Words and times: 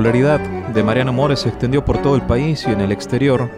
Popularidad 0.00 0.40
de 0.72 0.82
Mariano 0.82 1.12
Mores 1.12 1.40
se 1.40 1.50
extendió 1.50 1.84
por 1.84 2.00
todo 2.00 2.14
el 2.16 2.22
país 2.22 2.64
y 2.66 2.70
en 2.70 2.80
el 2.80 2.90
exterior. 2.90 3.50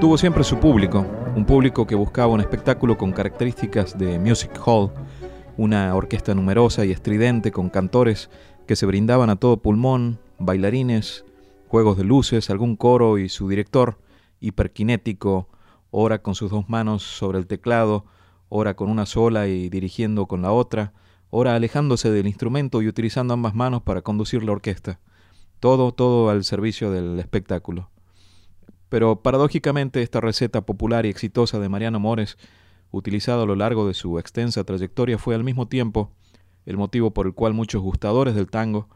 Tuvo 0.00 0.16
siempre 0.16 0.44
su 0.44 0.60
público, 0.60 1.04
un 1.34 1.44
público 1.44 1.88
que 1.88 1.96
buscaba 1.96 2.32
un 2.32 2.40
espectáculo 2.40 2.96
con 2.96 3.10
características 3.10 3.98
de 3.98 4.20
music 4.20 4.52
hall, 4.64 4.92
una 5.56 5.92
orquesta 5.96 6.36
numerosa 6.36 6.84
y 6.84 6.92
estridente 6.92 7.50
con 7.50 7.68
cantores 7.68 8.30
que 8.64 8.76
se 8.76 8.86
brindaban 8.86 9.28
a 9.28 9.34
todo 9.34 9.56
pulmón, 9.56 10.20
bailarines, 10.38 11.24
juegos 11.66 11.96
de 11.96 12.04
luces, 12.04 12.48
algún 12.48 12.76
coro 12.76 13.18
y 13.18 13.28
su 13.28 13.48
director, 13.48 13.98
hiperkinético, 14.38 15.48
ora 15.90 16.22
con 16.22 16.36
sus 16.36 16.52
dos 16.52 16.68
manos 16.68 17.02
sobre 17.02 17.38
el 17.38 17.48
teclado, 17.48 18.04
ora 18.48 18.74
con 18.74 18.88
una 18.88 19.04
sola 19.04 19.48
y 19.48 19.68
dirigiendo 19.68 20.26
con 20.26 20.42
la 20.42 20.52
otra, 20.52 20.92
ora 21.30 21.56
alejándose 21.56 22.12
del 22.12 22.28
instrumento 22.28 22.82
y 22.82 22.86
utilizando 22.86 23.34
ambas 23.34 23.56
manos 23.56 23.82
para 23.82 24.02
conducir 24.02 24.44
la 24.44 24.52
orquesta. 24.52 25.00
Todo, 25.62 25.92
todo 25.92 26.28
al 26.28 26.42
servicio 26.42 26.90
del 26.90 27.20
espectáculo. 27.20 27.88
Pero 28.88 29.22
paradójicamente 29.22 30.02
esta 30.02 30.20
receta 30.20 30.62
popular 30.62 31.06
y 31.06 31.08
exitosa 31.08 31.60
de 31.60 31.68
Mariano 31.68 32.00
Mores, 32.00 32.36
utilizada 32.90 33.44
a 33.44 33.46
lo 33.46 33.54
largo 33.54 33.86
de 33.86 33.94
su 33.94 34.18
extensa 34.18 34.64
trayectoria, 34.64 35.18
fue 35.18 35.36
al 35.36 35.44
mismo 35.44 35.68
tiempo 35.68 36.10
el 36.66 36.76
motivo 36.76 37.12
por 37.12 37.26
el 37.26 37.34
cual 37.34 37.54
muchos 37.54 37.80
gustadores 37.80 38.34
del 38.34 38.50
tango 38.50 38.88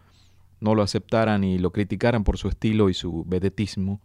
no 0.59 0.75
lo 0.75 0.83
aceptaran 0.83 1.45
y 1.45 1.59
lo 1.59 1.71
criticaran 1.71 2.25
por 2.25 2.37
su 2.37 2.49
estilo 2.49 2.91
y 2.91 2.95
su 2.95 3.25
vedetismo. 3.29 4.01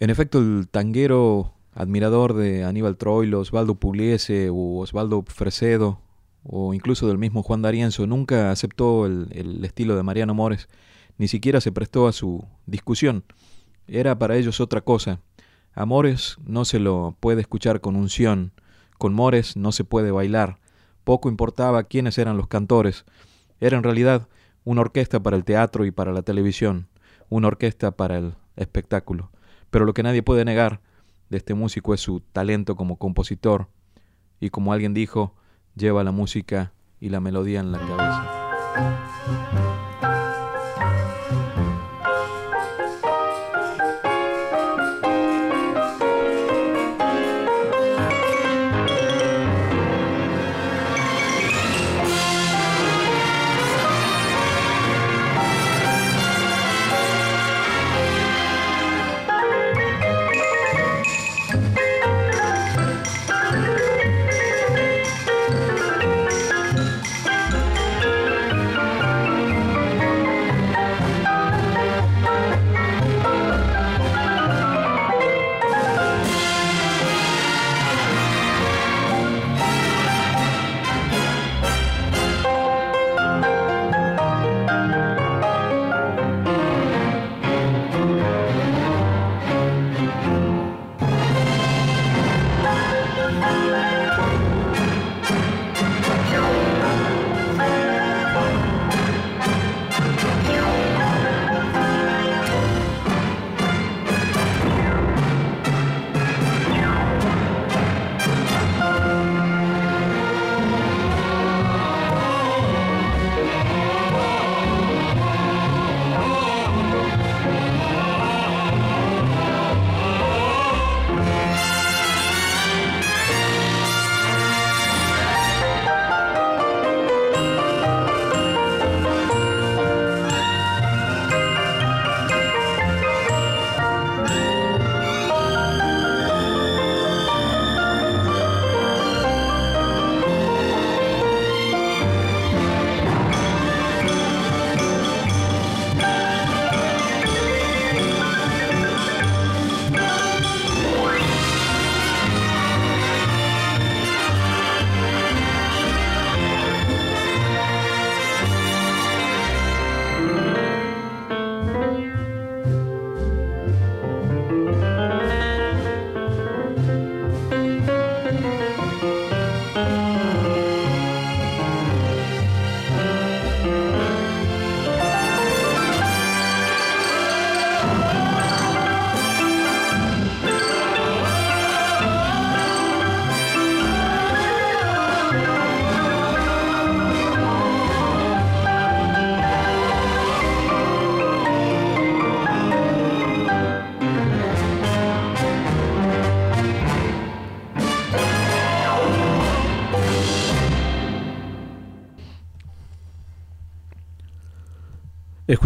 En 0.00 0.10
efecto, 0.10 0.38
el 0.38 0.68
tanguero 0.68 1.54
admirador 1.72 2.34
de 2.34 2.62
Aníbal 2.64 2.98
Troilo, 2.98 3.40
Osvaldo 3.40 3.76
Pugliese 3.76 4.50
u 4.50 4.80
Osvaldo 4.80 5.24
Fresedo, 5.26 6.02
o 6.42 6.74
incluso 6.74 7.08
del 7.08 7.16
mismo 7.16 7.42
Juan 7.42 7.62
D'Arienzo, 7.62 8.06
nunca 8.06 8.50
aceptó 8.50 9.06
el, 9.06 9.28
el 9.30 9.64
estilo 9.64 9.96
de 9.96 10.02
Mariano 10.02 10.34
Mores 10.34 10.68
ni 11.20 11.28
siquiera 11.28 11.60
se 11.60 11.70
prestó 11.70 12.08
a 12.08 12.12
su 12.12 12.46
discusión. 12.64 13.24
Era 13.86 14.18
para 14.18 14.36
ellos 14.36 14.58
otra 14.58 14.80
cosa. 14.80 15.20
A 15.74 15.84
Mores 15.84 16.38
no 16.46 16.64
se 16.64 16.78
lo 16.78 17.14
puede 17.20 17.42
escuchar 17.42 17.82
con 17.82 17.94
unción, 17.94 18.54
con 18.96 19.12
Mores 19.12 19.54
no 19.54 19.70
se 19.70 19.84
puede 19.84 20.12
bailar. 20.12 20.60
Poco 21.04 21.28
importaba 21.28 21.82
quiénes 21.82 22.16
eran 22.16 22.38
los 22.38 22.48
cantores. 22.48 23.04
Era 23.60 23.76
en 23.76 23.82
realidad 23.82 24.28
una 24.64 24.80
orquesta 24.80 25.22
para 25.22 25.36
el 25.36 25.44
teatro 25.44 25.84
y 25.84 25.90
para 25.90 26.14
la 26.14 26.22
televisión, 26.22 26.88
una 27.28 27.48
orquesta 27.48 27.90
para 27.90 28.16
el 28.16 28.32
espectáculo. 28.56 29.30
Pero 29.68 29.84
lo 29.84 29.92
que 29.92 30.02
nadie 30.02 30.22
puede 30.22 30.46
negar 30.46 30.80
de 31.28 31.36
este 31.36 31.52
músico 31.52 31.92
es 31.92 32.00
su 32.00 32.20
talento 32.20 32.76
como 32.76 32.96
compositor 32.96 33.68
y 34.40 34.48
como 34.48 34.72
alguien 34.72 34.94
dijo, 34.94 35.34
lleva 35.76 36.02
la 36.02 36.12
música 36.12 36.72
y 36.98 37.10
la 37.10 37.20
melodía 37.20 37.60
en 37.60 37.72
la 37.72 37.78
cabeza. 37.78 38.40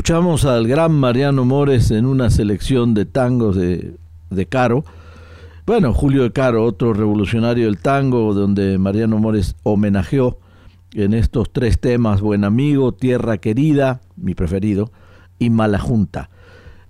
Escuchamos 0.04 0.44
al 0.44 0.68
gran 0.68 0.92
Mariano 0.92 1.46
Mores 1.46 1.90
en 1.90 2.04
una 2.04 2.28
selección 2.28 2.92
de 2.92 3.06
tangos 3.06 3.56
de, 3.56 3.94
de 4.28 4.44
Caro. 4.44 4.84
Bueno, 5.64 5.94
Julio 5.94 6.24
de 6.24 6.30
Caro, 6.30 6.62
otro 6.62 6.92
revolucionario 6.92 7.64
del 7.64 7.78
tango, 7.78 8.34
donde 8.34 8.76
Mariano 8.76 9.16
Mores 9.16 9.56
homenajeó 9.62 10.38
en 10.92 11.14
estos 11.14 11.50
tres 11.54 11.80
temas, 11.80 12.20
Buen 12.20 12.44
Amigo, 12.44 12.92
Tierra 12.92 13.38
Querida, 13.38 14.02
mi 14.16 14.34
preferido, 14.34 14.92
y 15.38 15.48
Mala 15.48 15.78
Junta. 15.78 16.28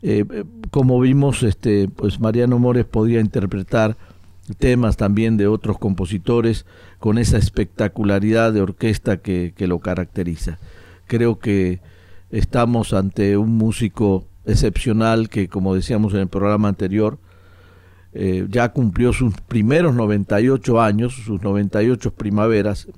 Eh, 0.03 0.25
como 0.73 0.99
vimos, 0.99 1.45
este, 1.45 1.87
pues 1.87 2.19
Mariano 2.19 2.59
Mores 2.59 2.85
podía 2.85 3.21
interpretar 3.21 3.97
temas 4.59 4.97
también 4.97 5.37
de 5.37 5.47
otros 5.47 5.79
compositores 5.79 6.67
con 6.99 7.19
esa 7.19 7.39
espectacularidad 7.39 8.53
de 8.53 8.63
orquesta 8.63 9.19
que, 9.19 9.55
que 9.57 9.69
lo 9.69 9.79
caracteriza. 9.79 10.59
Creo 11.07 11.39
que 11.39 11.79
estamos 12.35 12.93
ante 12.93 13.37
un 13.37 13.57
músico 13.57 14.27
excepcional 14.45 15.29
que, 15.29 15.49
como 15.49 15.75
decíamos 15.75 16.15
en 16.15 16.21
el 16.21 16.29
programa 16.29 16.69
anterior, 16.69 17.19
eh, 18.13 18.47
ya 18.51 18.71
cumplió 18.71 19.13
sus 19.13 19.35
primeros 19.43 19.95
98 19.95 20.81
años, 20.81 21.15
sus 21.15 21.41
98 21.43 22.13
primaveras, 22.15 22.89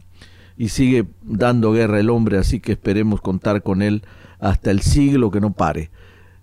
y 0.56 0.70
sigue 0.70 1.06
dando 1.22 1.72
guerra 1.72 2.00
el 2.00 2.08
hombre, 2.08 2.38
así 2.38 2.60
que 2.60 2.72
esperemos 2.72 3.20
contar 3.20 3.62
con 3.62 3.82
él 3.82 4.02
hasta 4.38 4.70
el 4.70 4.80
siglo 4.80 5.30
que 5.30 5.40
no 5.40 5.52
pare. 5.52 5.90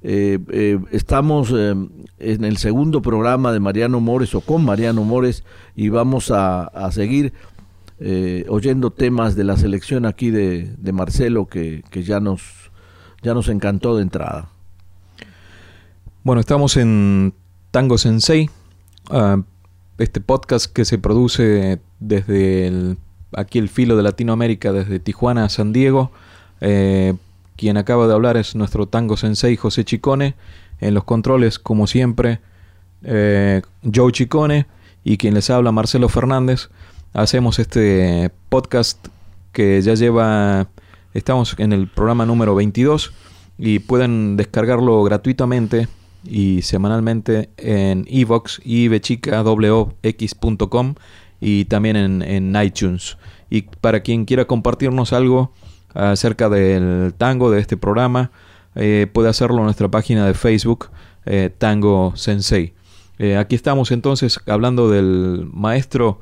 Eh, 0.04 0.38
eh, 0.52 0.80
estamos 0.92 1.52
en 1.52 2.44
el 2.44 2.58
segundo 2.58 3.02
programa 3.02 3.54
de 3.54 3.60
Mariano 3.60 4.02
Mores 4.02 4.36
o 4.36 4.42
con 4.42 4.64
Mariano 4.66 5.04
Mores 5.04 5.44
y 5.76 5.90
vamos 5.90 6.30
a, 6.30 6.70
seguir 6.92 7.34
oyendo 8.50 8.92
temas 8.92 9.38
de 9.38 9.46
la 9.46 9.56
selección 9.56 10.06
aquí 10.06 10.30
de, 10.30 10.76
de 10.78 10.92
Marcelo 10.92 11.46
que, 11.46 11.84
que 11.90 12.04
ya 12.04 12.20
nos 12.20 12.63
ya 13.24 13.34
nos 13.34 13.50
encantó 13.50 13.96
de 13.96 14.04
entrada. 14.04 14.50
Bueno, 16.24 16.40
estamos 16.40 16.78
en 16.78 17.34
Tango 17.72 17.98
Sensei, 17.98 18.50
ah, 19.10 19.42
este 19.98 20.22
podcast 20.22 20.72
que 20.72 20.86
se 20.86 20.98
produce 20.98 21.80
desde 22.00 22.98
aquí 23.36 23.60
el 23.60 23.70
filo 23.70 23.98
de 23.98 24.04
Latinoamérica, 24.04 24.72
desde 24.72 25.00
Tijuana 25.00 25.46
a 25.46 25.50
San 25.50 25.74
Diego. 25.74 26.12
Eh, 26.62 27.16
quien 27.56 27.78
acaba 27.78 28.08
de 28.08 28.14
hablar 28.14 28.38
es 28.38 28.56
nuestro 28.56 28.88
Tango 28.88 29.18
Sensei 29.18 29.56
José 29.56 29.84
Chicone. 29.84 30.36
En 30.80 30.94
los 30.94 31.04
controles, 31.04 31.60
como 31.60 31.88
siempre, 31.88 32.40
eh, 33.04 33.62
Joe 33.94 34.12
Chicone 34.12 34.66
y 35.04 35.18
quien 35.18 35.34
les 35.34 35.50
habla 35.50 35.72
Marcelo 35.72 36.10
Fernández. 36.10 36.70
Hacemos 37.14 37.60
este 37.60 38.32
podcast 38.50 39.08
que 39.52 39.82
ya 39.82 39.94
lleva 39.94 40.68
Estamos 41.14 41.56
en 41.60 41.74
el 41.74 41.88
programa 41.88 42.26
número 42.26 42.56
22 42.56 43.14
y 43.60 43.78
pueden 43.80 44.36
descargarlo 44.36 45.04
gratuitamente 45.04 45.88
y 46.24 46.64
semanalmente 46.64 47.52
en 47.58 48.08
evox 48.10 48.60
ibechicawox.com 48.66 50.96
y 51.40 51.66
también 51.66 52.24
en, 52.24 52.56
iTunes. 52.64 53.20
Y 53.52 53.62
para 53.62 54.00
quien 54.00 54.26
quiera 54.26 54.46
compartirnos 54.46 55.14
algo 55.14 55.52
acerca 55.94 56.50
del 56.50 57.14
tango 57.16 57.52
de 57.52 57.60
este 57.60 57.78
programa, 57.78 58.32
eh, 58.74 59.06
puede 59.14 59.30
hacerlo 59.30 59.60
en 59.60 59.66
nuestra 59.66 59.90
página 59.90 60.26
de 60.26 60.34
Facebook, 60.34 60.90
eh, 61.28 61.52
Tango 61.56 62.14
Sensei. 62.16 62.74
Eh, 63.20 63.38
aquí 63.38 63.54
estamos 63.54 63.92
entonces 63.92 64.40
hablando 64.48 64.90
del 64.90 65.48
maestro 65.54 66.22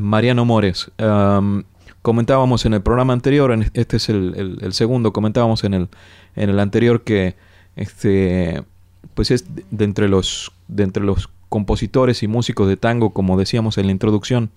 Mariano 0.00 0.44
Mores 0.44 0.90
comentábamos 2.04 2.66
en 2.66 2.74
el 2.74 2.82
programa 2.82 3.14
anterior, 3.14 3.50
en 3.50 3.70
este 3.72 3.96
es 3.96 4.10
el, 4.10 4.72
segundo, 4.72 5.14
comentábamos 5.14 5.64
en 5.64 5.72
el, 5.72 5.88
en 6.36 6.50
el 6.50 6.60
anterior 6.60 7.02
que 7.02 7.34
este 7.76 8.62
pues 9.14 9.30
es 9.30 9.46
de 9.70 9.84
entre 9.86 10.10
los 10.10 10.52
de 10.68 10.82
entre 10.82 11.02
los 11.02 11.30
compositores 11.48 12.22
y 12.22 12.28
músicos 12.28 12.68
de 12.68 12.76
tango, 12.76 13.14
como 13.14 13.38
decíamos 13.38 13.78
en 13.78 13.86
la 13.86 13.92
introducción, 13.92 14.50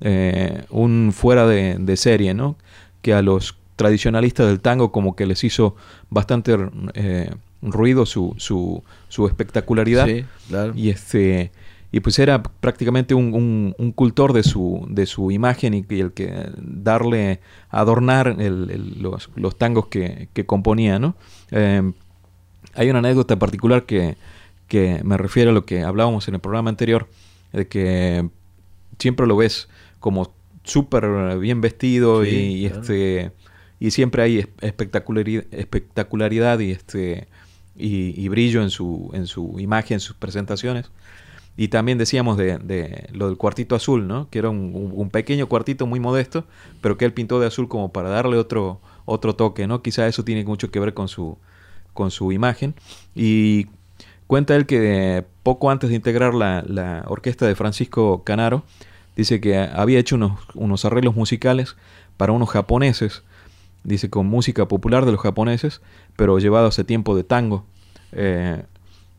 eh, 0.00 0.64
un 0.70 1.12
fuera 1.14 1.46
de, 1.46 1.96
serie, 1.98 2.32
¿no? 2.32 2.56
Que 3.02 3.12
a 3.12 3.20
los 3.20 3.58
tradicionalistas 3.76 4.46
del 4.46 4.60
tango 4.60 4.90
como 4.90 5.14
que 5.14 5.26
les 5.26 5.44
hizo 5.44 5.76
bastante 6.08 6.56
eh, 6.94 7.34
ruido 7.60 8.06
su, 8.06 8.34
su, 8.38 8.82
su 9.10 9.26
espectacularidad. 9.26 10.08
Y 10.74 10.88
este 10.88 11.52
y 11.94 12.00
pues 12.00 12.18
era 12.18 12.42
prácticamente 12.42 13.14
un, 13.14 13.72
un, 13.78 13.92
cultor 13.92 14.32
de 14.32 14.42
su, 14.42 14.84
de 14.90 15.06
su 15.06 15.30
imagen 15.30 15.74
y, 15.74 15.86
el 16.00 16.10
que 16.12 16.50
darle, 16.56 17.38
adornar 17.70 18.36
los, 18.36 19.30
los, 19.36 19.56
tangos 19.56 19.86
que, 19.86 20.28
que 20.32 20.44
componía, 20.44 20.98
¿no? 20.98 21.14
Em, 21.52 21.92
hay 22.74 22.90
una 22.90 22.98
anécdota 22.98 23.38
particular 23.38 23.84
que, 23.84 24.16
que 24.66 25.02
me 25.04 25.16
refiere 25.16 25.50
a 25.50 25.52
lo 25.52 25.66
que 25.66 25.84
hablábamos 25.84 26.26
en 26.26 26.34
el 26.34 26.40
programa 26.40 26.68
anterior, 26.68 27.08
de 27.52 27.68
que 27.68 28.28
siempre 28.98 29.28
lo 29.28 29.36
ves 29.36 29.68
como 30.00 30.34
súper 30.64 31.38
bien 31.38 31.60
vestido 31.60 32.24
y, 32.24 32.66
este 32.66 33.30
y 33.78 33.92
siempre 33.92 34.24
hay 34.24 34.48
espectacularidad, 34.62 35.44
espectacularidad 35.52 36.58
y 36.58 36.72
este 36.72 37.28
y, 37.76 38.20
y, 38.20 38.28
brillo 38.28 38.62
en 38.62 38.70
su 38.70 39.12
en 39.14 39.28
su 39.28 39.60
imagen, 39.60 39.94
en 39.94 40.00
sus 40.00 40.16
presentaciones. 40.16 40.90
Y 41.56 41.68
también 41.68 41.98
decíamos 41.98 42.36
de, 42.36 43.08
lo 43.12 43.28
del 43.28 43.36
cuartito 43.36 43.76
azul, 43.76 44.08
¿no? 44.08 44.28
Que 44.28 44.40
era 44.40 44.50
un, 44.50 45.08
pequeño 45.12 45.48
cuartito 45.48 45.86
muy 45.86 46.00
modesto, 46.00 46.44
pero 46.80 46.96
que 46.96 47.04
él 47.04 47.12
pintó 47.12 47.38
de 47.38 47.46
azul 47.46 47.68
como 47.68 47.92
para 47.92 48.08
darle 48.08 48.36
otro, 48.38 48.80
otro 49.04 49.36
toque, 49.36 49.66
¿no? 49.66 49.80
Quizá 49.80 50.08
eso 50.08 50.24
tiene 50.24 50.44
mucho 50.44 50.70
que 50.70 50.80
ver 50.80 50.94
con 50.94 51.06
su, 51.06 51.38
con 51.92 52.10
su 52.10 52.32
imagen. 52.32 52.74
Y 53.14 53.68
cuenta 54.26 54.56
él 54.56 54.66
que 54.66 55.24
poco 55.44 55.70
antes 55.70 55.90
de 55.90 55.96
integrar 55.96 56.34
la, 56.34 57.04
orquesta 57.06 57.46
de 57.46 57.54
Francisco 57.54 58.24
Canaro, 58.24 58.64
dice 59.14 59.40
que 59.40 59.56
había 59.56 60.00
hecho 60.00 60.16
unos, 60.16 60.40
unos 60.54 60.84
arreglos 60.84 61.14
musicales 61.14 61.76
para 62.16 62.32
unos 62.32 62.50
japoneses, 62.50 63.22
dice 63.84 64.10
con 64.10 64.26
música 64.26 64.66
popular 64.66 65.04
de 65.06 65.12
los 65.12 65.20
japoneses, 65.20 65.82
pero 66.16 66.38
llevado 66.40 66.66
hace 66.66 66.82
tiempo 66.82 67.14
de 67.14 67.22
tango. 67.22 67.64
Eh, 68.10 68.64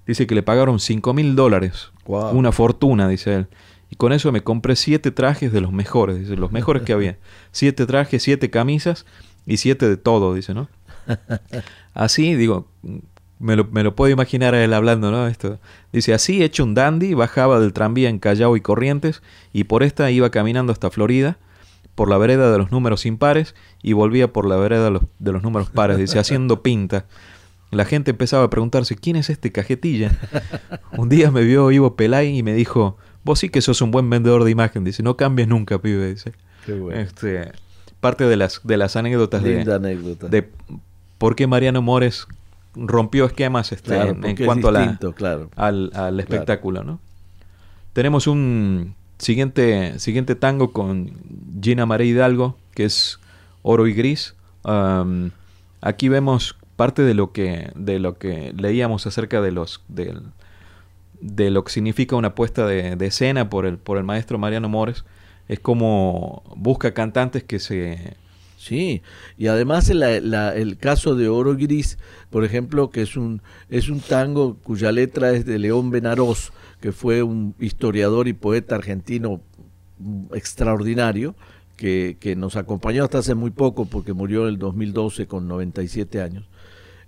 Dice 0.07 0.27
que 0.27 0.35
le 0.35 0.43
pagaron 0.43 0.79
5 0.79 1.13
mil 1.13 1.35
dólares. 1.35 1.91
Una 2.05 2.51
fortuna, 2.51 3.07
dice 3.07 3.33
él. 3.35 3.47
Y 3.89 3.95
con 3.95 4.13
eso 4.13 4.31
me 4.31 4.41
compré 4.41 4.75
siete 4.75 5.11
trajes 5.11 5.51
de 5.51 5.61
los 5.61 5.71
mejores, 5.71 6.19
dice, 6.19 6.35
los 6.35 6.51
mejores 6.51 6.83
que 6.83 6.93
había. 6.93 7.17
Siete 7.51 7.85
trajes, 7.85 8.23
siete 8.23 8.49
camisas 8.49 9.05
y 9.45 9.57
siete 9.57 9.87
de 9.87 9.97
todo, 9.97 10.33
dice, 10.33 10.53
¿no? 10.53 10.67
Así, 11.93 12.35
digo, 12.35 12.67
me 13.39 13.55
lo, 13.55 13.65
me 13.65 13.83
lo 13.83 13.95
puedo 13.95 14.11
imaginar 14.11 14.55
a 14.55 14.63
él 14.63 14.73
hablando, 14.73 15.11
¿no? 15.11 15.27
Esto. 15.27 15.59
Dice, 15.91 16.13
así 16.13 16.43
hecho 16.43 16.63
un 16.63 16.73
dandy, 16.73 17.13
bajaba 17.13 17.59
del 17.59 17.73
tranvía 17.73 18.09
en 18.09 18.19
Callao 18.19 18.57
y 18.57 18.61
Corrientes 18.61 19.21
y 19.53 19.65
por 19.65 19.83
esta 19.83 20.09
iba 20.11 20.29
caminando 20.29 20.71
hasta 20.71 20.89
Florida, 20.89 21.37
por 21.95 22.09
la 22.09 22.17
vereda 22.17 22.51
de 22.51 22.57
los 22.57 22.71
números 22.71 23.05
impares 23.05 23.55
y 23.81 23.93
volvía 23.93 24.33
por 24.33 24.47
la 24.47 24.57
vereda 24.57 24.85
de 24.85 24.91
los, 24.91 25.03
de 25.19 25.31
los 25.31 25.43
números 25.43 25.69
pares, 25.69 25.97
dice, 25.97 26.19
haciendo 26.19 26.61
pinta. 26.61 27.05
La 27.71 27.85
gente 27.85 28.11
empezaba 28.11 28.43
a 28.43 28.49
preguntarse, 28.49 28.95
¿quién 28.95 29.15
es 29.15 29.29
este 29.29 29.51
cajetilla? 29.51 30.11
un 30.97 31.09
día 31.09 31.31
me 31.31 31.43
vio 31.43 31.71
Ivo 31.71 31.95
Pelay 31.95 32.37
y 32.37 32.43
me 32.43 32.53
dijo, 32.53 32.97
vos 33.23 33.39
sí 33.39 33.49
que 33.49 33.61
sos 33.61 33.81
un 33.81 33.91
buen 33.91 34.09
vendedor 34.09 34.43
de 34.43 34.51
imagen. 34.51 34.83
Dice, 34.83 35.03
no 35.03 35.17
cambies 35.17 35.47
nunca, 35.47 35.79
pibe. 35.79 36.13
Dice. 36.13 36.33
Qué 36.65 36.73
bueno. 36.73 36.99
Este, 36.99 37.51
parte 37.99 38.25
de 38.25 38.37
las, 38.37 38.61
de 38.63 38.77
las 38.77 38.95
anécdotas 38.95 39.43
de, 39.43 39.61
anécdota. 39.61 40.27
de 40.27 40.47
por 41.17 41.35
qué 41.35 41.47
Mariano 41.47 41.81
Mores 41.81 42.27
rompió 42.75 43.25
esquemas 43.25 43.71
este, 43.71 43.99
en, 43.99 44.35
cuanto 44.45 44.67
a 44.67 44.71
la, 44.71 44.99
claro. 45.15 45.49
al, 45.55 45.91
al, 45.93 46.19
espectáculo. 46.19 46.83
¿no? 46.83 46.99
Tenemos 47.93 48.27
un 48.27 48.95
siguiente, 49.17 49.97
siguiente 49.99 50.35
tango 50.35 50.71
con 50.71 51.11
Gina 51.61 51.85
María 51.85 52.07
Hidalgo, 52.07 52.57
que 52.73 52.85
es 52.85 53.19
Oro 53.61 53.87
y 53.87 53.93
Gris. 53.93 54.35
aquí 55.81 56.09
vemos 56.09 56.57
parte 56.75 57.01
de 57.03 57.13
lo 57.13 57.31
que, 57.31 57.71
de 57.75 57.99
lo 57.99 58.17
que 58.17 58.53
leíamos 58.57 59.07
acerca 59.07 59.41
de 59.41 59.51
los 59.51 59.83
de, 59.87 60.13
de 61.21 61.49
lo 61.49 61.63
que 61.63 61.71
significa 61.71 62.15
una 62.15 62.35
puesta 62.35 62.67
de, 62.67 62.97
escena 63.05 63.49
por 63.49 63.65
el, 63.65 63.77
por 63.77 63.97
el 63.97 64.03
maestro 64.03 64.37
Mariano 64.37 64.69
Mores, 64.69 65.05
es 65.47 65.59
como 65.59 66.43
busca 66.55 66.93
cantantes 66.93 67.43
que 67.43 67.59
se... 67.59 68.17
Sí, 68.57 69.03
y 69.37 69.45
además 69.45 69.89
el 69.89 70.77
caso 70.79 71.15
de 71.15 71.27
Oro 71.27 71.55
Gris, 71.55 71.99
por 72.31 72.43
ejemplo, 72.43 72.89
que 72.89 73.03
es 73.03 73.15
un, 73.15 73.43
es 73.69 73.89
un 73.89 73.99
tango 73.99 74.57
cuya 74.63 74.91
letra 74.91 75.33
es 75.33 75.45
de 75.45 75.59
León 75.59 75.91
Benarós, 75.91 76.51
que 76.81 76.91
fue 76.91 77.21
un 77.21 77.53
historiador 77.59 78.27
y 78.27 78.33
poeta 78.33 78.73
argentino 78.73 79.41
extraordinario, 80.33 81.35
que, 81.75 82.17
que, 82.19 82.35
nos 82.35 82.55
acompañó 82.55 83.03
hasta 83.03 83.19
hace 83.19 83.35
muy 83.35 83.51
poco 83.51 83.85
porque 83.85 84.13
murió 84.13 84.43
en 84.43 84.53
el 84.53 84.57
2012 84.57 85.27
con 85.27 85.47
97 85.47 86.21
años. 86.21 86.47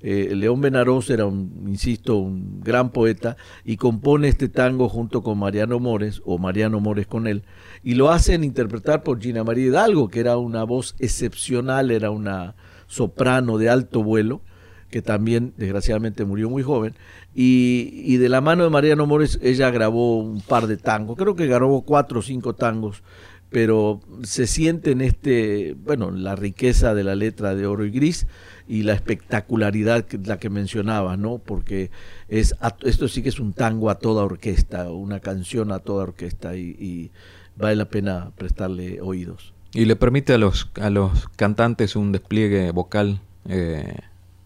Eh, 0.01 0.34
León 0.36 0.62
Benarós 0.62 1.10
era, 1.10 1.25
un, 1.25 1.66
insisto, 1.68 2.18
un 2.18 2.62
gran 2.62 2.92
poeta 2.92 3.36
y 3.66 3.77
compone 3.77 4.27
este 4.27 4.48
tango 4.48 4.89
junto 4.89 5.24
con 5.24 5.39
Mariano 5.39 5.80
Mores, 5.80 6.22
o 6.25 6.38
Mariano 6.38 6.80
Mores 6.80 7.08
con 7.08 7.27
él, 7.27 7.44
y 7.84 7.96
lo 7.96 8.10
hacen 8.12 8.44
interpretar 8.44 9.04
por 9.04 9.20
Gina 9.20 9.44
María 9.44 9.66
Hidalgo, 9.66 10.10
que 10.10 10.20
era 10.20 10.38
una 10.38 10.63
voz 10.63 10.96
excepcional, 11.00 11.92
era 11.92 12.12
una 12.12 12.56
soprano 12.88 13.58
de 13.58 13.70
alto 13.70 14.04
vuelo, 14.04 14.42
que 14.89 15.01
también 15.01 15.54
desgraciadamente 15.58 16.25
murió 16.25 16.50
muy 16.50 16.63
joven. 16.63 16.96
Y, 17.34 18.18
de 18.18 18.30
la 18.30 18.42
mano 18.42 18.63
de 18.63 18.70
Mariano 18.70 19.06
Mores 19.06 19.39
ella 19.44 19.70
grabó 19.70 20.20
un 20.20 20.42
par 20.42 20.68
de 20.68 20.77
tangos, 20.77 21.18
creo 21.18 21.36
que 21.36 21.46
grabó 21.46 21.84
cuatro 21.84 22.20
o 22.20 22.22
cinco 22.24 22.56
tangos, 22.56 23.04
pero 23.50 24.01
se 24.24 24.46
siente 24.46 24.92
en 24.92 25.01
este, 25.01 25.75
bueno, 25.84 26.12
la 26.12 26.36
riqueza 26.36 26.94
de 26.94 27.04
la 27.04 27.16
letra 27.16 27.56
de 27.56 27.66
Oro 27.66 27.86
y 27.86 27.92
Gris 27.92 28.27
y 28.68 28.84
la 28.84 28.94
espectacularidad 28.94 30.04
que, 30.06 30.18
la 30.18 30.38
que 30.38 30.50
mencionaba, 30.50 31.16
¿no? 31.16 31.38
Porque 31.38 31.89
es 32.27 32.56
esto 32.84 33.08
sí 33.08 33.24
que 33.24 33.30
es 33.30 33.39
un 33.39 33.54
tango 33.54 33.89
a 33.89 33.96
toda 33.96 34.24
orquesta, 34.24 34.92
una 34.92 35.22
canción 35.22 35.72
a 35.72 35.80
toda 35.80 36.04
orquesta 36.04 36.56
y, 36.58 37.12
vale 37.56 37.75
la 37.75 37.86
pena 37.86 38.32
prestarle 38.38 39.01
oídos. 39.01 39.54
Y 39.74 39.86
le 39.86 39.96
permite 39.96 40.34
a 40.34 40.38
los, 40.38 40.70
a 40.80 40.89
los 40.89 41.27
cantantes 41.30 41.96
un 41.96 42.12
despliegue 42.12 42.72
vocal 42.72 43.22
eh, 43.48 43.98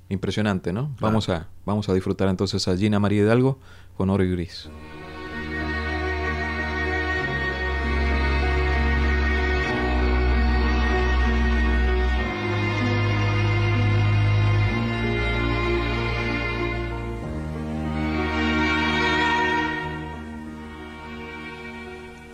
impresionante, 0.10 0.72
¿no? 0.74 0.96
Vamos, 1.00 1.30
a, 1.30 1.48
vamos 1.66 1.90
a 1.90 1.94
disfrutar 1.94 2.30
entonces 2.30 2.68
a 2.68 2.78
Gina 2.78 3.00
María 3.00 3.24
Hidalgo 3.24 3.60
con 3.98 4.10
Oro 4.10 4.24
y 4.24 4.32
Gris. 4.32 4.70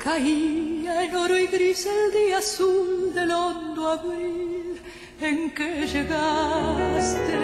Caía 0.08 1.04
en 1.04 1.16
oro 1.18 1.38
y 1.38 1.48
gris 1.48 1.86
el 1.86 2.14
día 2.14 2.38
azul 2.38 3.14
del 3.14 3.30
hondo 3.30 3.90
abril 3.90 4.80
en 5.20 5.52
que 5.52 5.86
llegaste. 5.86 7.38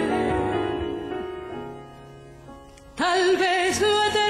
Tal 2.96 3.36
vez 3.36 3.82
lo 3.82 4.23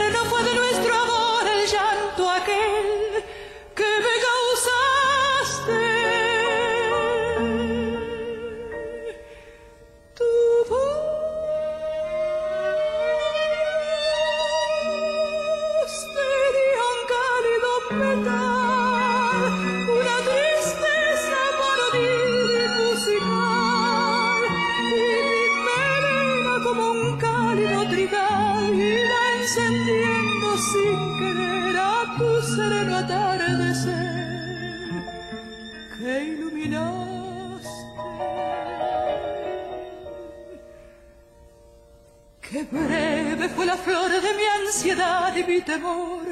fue 43.54 43.66
la 43.66 43.76
flor 43.76 44.10
de 44.10 44.34
mi 44.34 44.66
ansiedad 44.66 45.34
y 45.36 45.44
mi 45.44 45.60
temor 45.60 46.22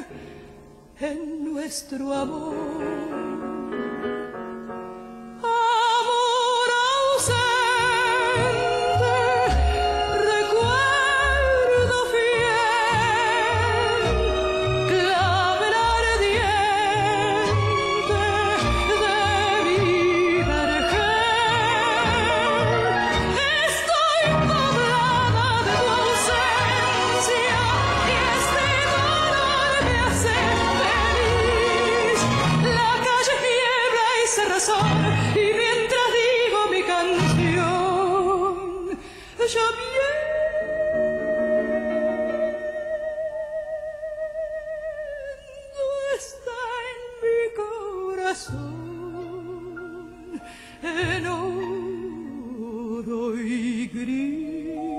en 0.99 1.53
nuestro 1.53 2.13
amor. 2.13 3.12
Y 53.83 53.87
gris. 53.87 54.92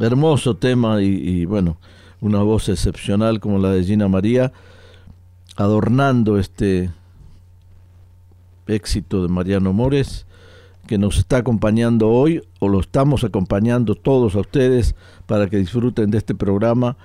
Hermoso 0.00 0.56
tema 0.56 1.02
y, 1.02 1.44
bueno, 1.44 1.76
una 2.20 2.40
voz 2.42 2.68
excepcional 2.68 3.40
como 3.40 3.58
la 3.58 3.70
de 3.70 3.82
Gina 3.82 4.06
María, 4.06 4.52
adornando 5.56 6.38
este 6.38 6.90
éxito 8.68 9.22
de 9.22 9.28
Mariano 9.28 9.72
Mores, 9.72 10.26
que 10.86 10.98
nos 10.98 11.18
está 11.18 11.38
acompañando 11.38 12.08
hoy, 12.10 12.42
o 12.60 12.68
lo 12.68 12.78
estamos 12.78 13.24
acompañando 13.24 13.96
todos 13.96 14.36
a 14.36 14.40
ustedes 14.40 14.94
para 15.26 15.48
que 15.48 15.56
disfruten 15.56 16.10
de 16.12 16.18
este 16.18 16.34
programa 16.34 16.96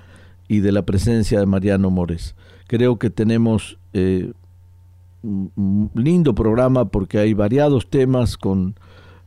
y 0.46 0.60
de 0.60 0.70
la 0.70 0.82
presencia 0.82 1.40
de 1.40 1.46
Mariano 1.46 1.90
Mores. 1.90 2.36
Creo 2.68 2.98
que 2.98 3.10
tenemos 3.10 3.76
eh, 3.92 4.32
un 5.24 5.90
lindo 5.94 6.34
programa 6.34 6.84
porque 6.84 7.18
hay 7.18 7.34
variados 7.34 7.90
temas 7.90 8.36
con 8.36 8.76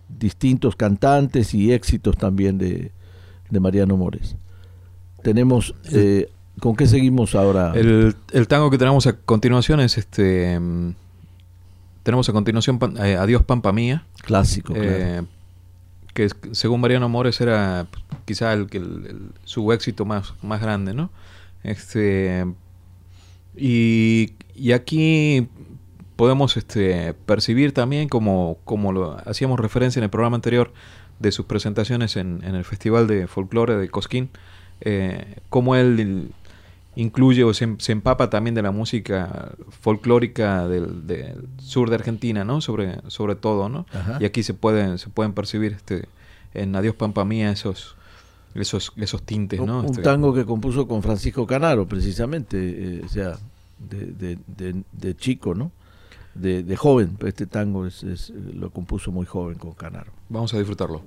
distintos 0.07 0.77
cantantes 0.77 1.53
y 1.53 1.73
éxitos 1.73 2.15
también 2.15 2.57
de, 2.57 2.91
de 3.49 3.59
Mariano 3.59 3.97
Mores. 3.97 4.35
Tenemos, 5.23 5.73
eh, 5.91 6.29
¿con 6.59 6.75
qué 6.75 6.87
seguimos 6.87 7.35
ahora? 7.35 7.73
El, 7.75 8.15
el, 8.31 8.47
tango 8.47 8.69
que 8.69 8.77
tenemos 8.77 9.07
a 9.07 9.13
continuación 9.13 9.79
es 9.79 9.97
este. 9.97 10.59
mm, 10.59 10.95
tenemos 12.03 12.29
a 12.29 12.33
continuación 12.33 12.79
eh, 13.03 13.15
Adiós 13.15 13.43
Pampa 13.43 13.73
Mía. 13.73 14.05
Clásico, 14.21 14.73
eh, 14.75 15.23
claro. 15.23 15.27
que 16.13 16.55
según 16.55 16.79
Mariano 16.81 17.09
Mores 17.09 17.41
era 17.41 17.87
quizá 18.25 18.53
el, 18.53 18.67
su 19.43 19.71
éxito 19.73 20.05
más, 20.05 20.33
más 20.41 20.61
grande, 20.61 20.93
¿no? 20.93 21.09
Este, 21.63 22.45
y, 23.57 24.33
y 24.55 24.71
aquí 24.71 25.49
podemos 26.15 26.57
este, 26.57 27.13
percibir 27.13 27.73
también, 27.73 28.09
como, 28.09 28.57
como 28.65 28.91
lo 28.91 29.17
hacíamos 29.25 29.59
referencia 29.59 29.99
en 29.99 30.03
el 30.05 30.09
programa 30.09 30.35
anterior, 30.35 30.73
de 31.19 31.31
sus 31.31 31.45
presentaciones 31.45 32.15
en, 32.15 32.41
en 32.43 32.55
el 32.55 32.63
Festival 32.63 33.07
de 33.07 33.27
Folclore 33.27 33.77
de 33.77 33.89
Cosquín, 33.89 34.29
eh, 34.81 35.37
cómo 35.49 35.75
él 35.75 36.31
incluye 36.95 37.43
o 37.43 37.53
se, 37.53 37.77
empapa 37.91 38.29
también 38.29 38.55
de 38.55 38.63
la 38.63 38.71
música 38.71 39.51
folclórica 39.81 40.67
del, 40.67 41.37
sur 41.59 41.89
de 41.89 41.95
Argentina, 41.95 42.43
¿no? 42.43 42.59
Sobre, 42.59 42.99
sobre 43.07 43.35
todo, 43.35 43.69
¿no? 43.69 43.85
Y 44.19 44.25
aquí 44.25 44.41
se 44.41 44.55
pueden, 44.55 44.97
se 44.97 45.09
pueden 45.09 45.33
percibir 45.33 45.73
este, 45.73 46.07
en 46.55 46.75
Adiós 46.75 46.95
Pampa 46.95 47.23
Mía 47.23 47.51
esos, 47.51 47.95
esos, 48.55 48.93
esos 48.97 49.21
tintes, 49.21 49.61
¿no? 49.61 49.81
Un, 49.81 49.85
este, 49.85 50.01
tango 50.01 50.33
que 50.33 50.45
compuso 50.45 50.87
con 50.87 51.03
Francisco 51.03 51.45
Canaro, 51.45 51.87
precisamente, 51.87 52.57
eh, 52.59 53.01
o 53.05 53.09
sea, 53.09 53.37
de, 53.77 54.37
de, 54.47 54.83
de, 54.91 55.15
chico, 55.15 55.53
¿no? 55.53 55.71
De, 56.37 56.63
de 56.63 56.75
joven, 56.75 57.17
este 57.25 57.47
tango 57.47 57.85
es, 57.85 58.31
lo 58.53 58.69
compuso 58.69 59.11
muy 59.11 59.25
joven 59.25 59.57
con 59.57 59.73
Canaro. 59.73 60.11
Vamos 60.29 60.53
a 60.53 60.57
disfrutarlo. 60.57 61.01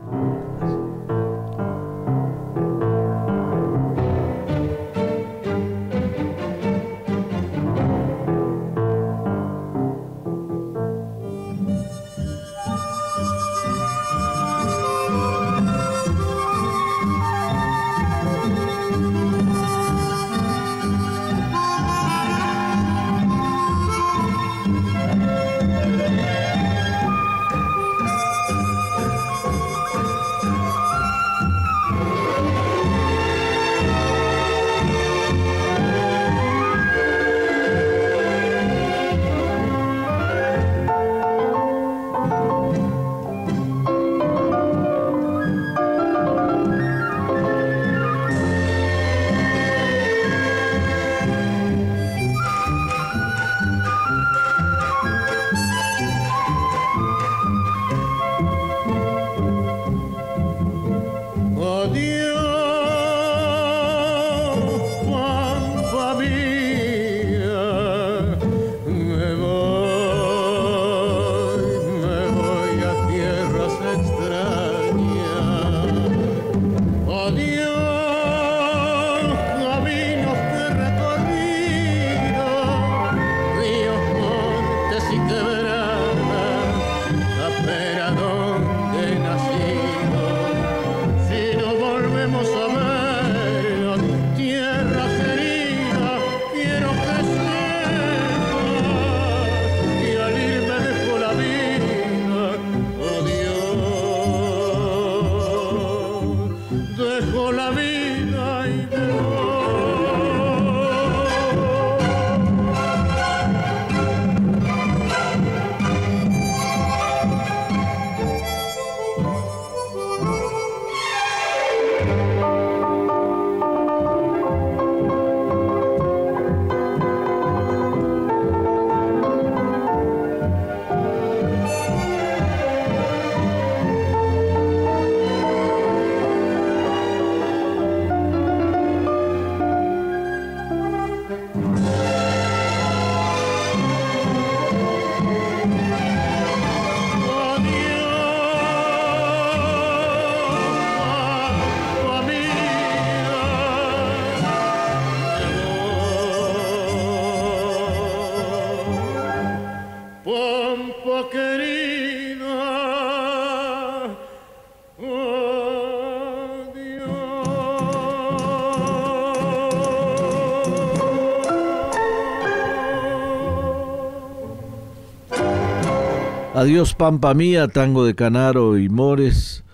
Adiós 176.60 176.94
Pampa 176.94 177.32
Mía, 177.32 177.68
tango 177.68 178.04
de 178.04 178.14
Canaro 178.14 178.76
y 178.76 178.90
Mores, 178.90 179.64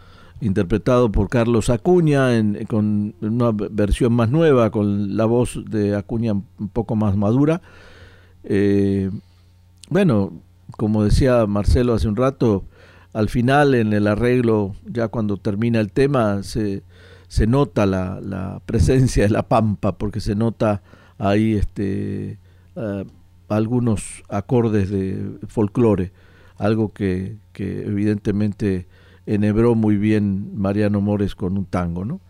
interpretado 0.41 1.11
por 1.11 1.29
Carlos 1.29 1.69
Acuña 1.69 2.29
con 2.69 3.13
una 3.21 3.51
versión 3.51 4.13
más 4.13 4.31
nueva, 4.31 4.71
con 4.71 5.17
la 5.17 5.25
voz 5.25 5.65
de 5.69 5.97
Acuña 5.97 6.35
un 6.35 6.69
poco 6.73 6.95
más 6.95 7.17
madura. 7.17 7.61
Eh, 8.45 9.11
bueno, 9.89 10.31
como 10.77 11.03
decía 11.03 11.45
Marcelo 11.49 11.93
hace 11.93 12.07
un 12.07 12.15
rato, 12.15 12.63
al 13.13 13.31
final 13.31 13.75
en 13.75 13.93
el 13.93 14.07
arreglo, 14.07 14.77
ya 14.85 15.09
cuando 15.09 15.39
termina 15.39 15.81
el 15.81 15.91
tema, 15.91 16.45
se, 16.45 16.85
se 17.27 17.49
nota 17.49 17.85
la, 17.85 18.63
presencia 18.65 19.25
de 19.25 19.31
la 19.31 19.49
pampa, 19.49 19.99
porque 19.99 20.21
se 20.21 20.37
nota 20.37 20.83
ahí 21.19 21.55
este, 21.55 22.39
eh, 22.77 23.05
algunos 23.49 24.23
acordes 24.29 24.89
de 24.89 25.37
folclore 25.49 26.13
algo 26.59 26.93
que, 26.93 27.37
evidentemente 27.55 28.87
enhebró 29.27 29.75
muy 29.75 29.97
bien 29.97 30.53
Mariano 30.57 31.01
Mores 31.01 31.35
con 31.35 31.57
un 31.59 31.65
tango. 31.65 32.05
¿no? 32.05 32.21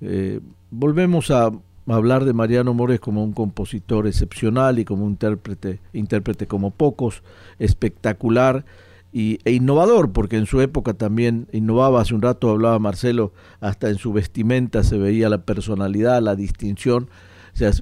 Eh, 0.00 0.40
volvemos 0.70 1.30
a 1.30 1.50
hablar 1.86 2.24
de 2.24 2.32
Mariano 2.32 2.74
Mores 2.74 3.00
como 3.00 3.24
un 3.24 3.32
compositor 3.32 4.06
excepcional 4.06 4.78
y 4.78 4.84
como 4.84 5.04
un 5.04 5.12
intérprete, 5.12 5.80
intérprete 5.92 6.46
como 6.46 6.70
pocos, 6.70 7.22
espectacular 7.58 8.64
y, 9.12 9.38
e 9.44 9.52
innovador, 9.52 10.12
porque 10.12 10.36
en 10.36 10.46
su 10.46 10.60
época 10.60 10.94
también 10.94 11.48
innovaba, 11.52 12.00
hace 12.00 12.14
un 12.14 12.22
rato 12.22 12.50
hablaba 12.50 12.78
Marcelo, 12.78 13.32
hasta 13.60 13.88
en 13.88 13.96
su 13.96 14.12
vestimenta 14.12 14.84
se 14.84 14.98
veía 14.98 15.28
la 15.28 15.42
personalidad, 15.42 16.20
la 16.22 16.36
distinción 16.36 17.08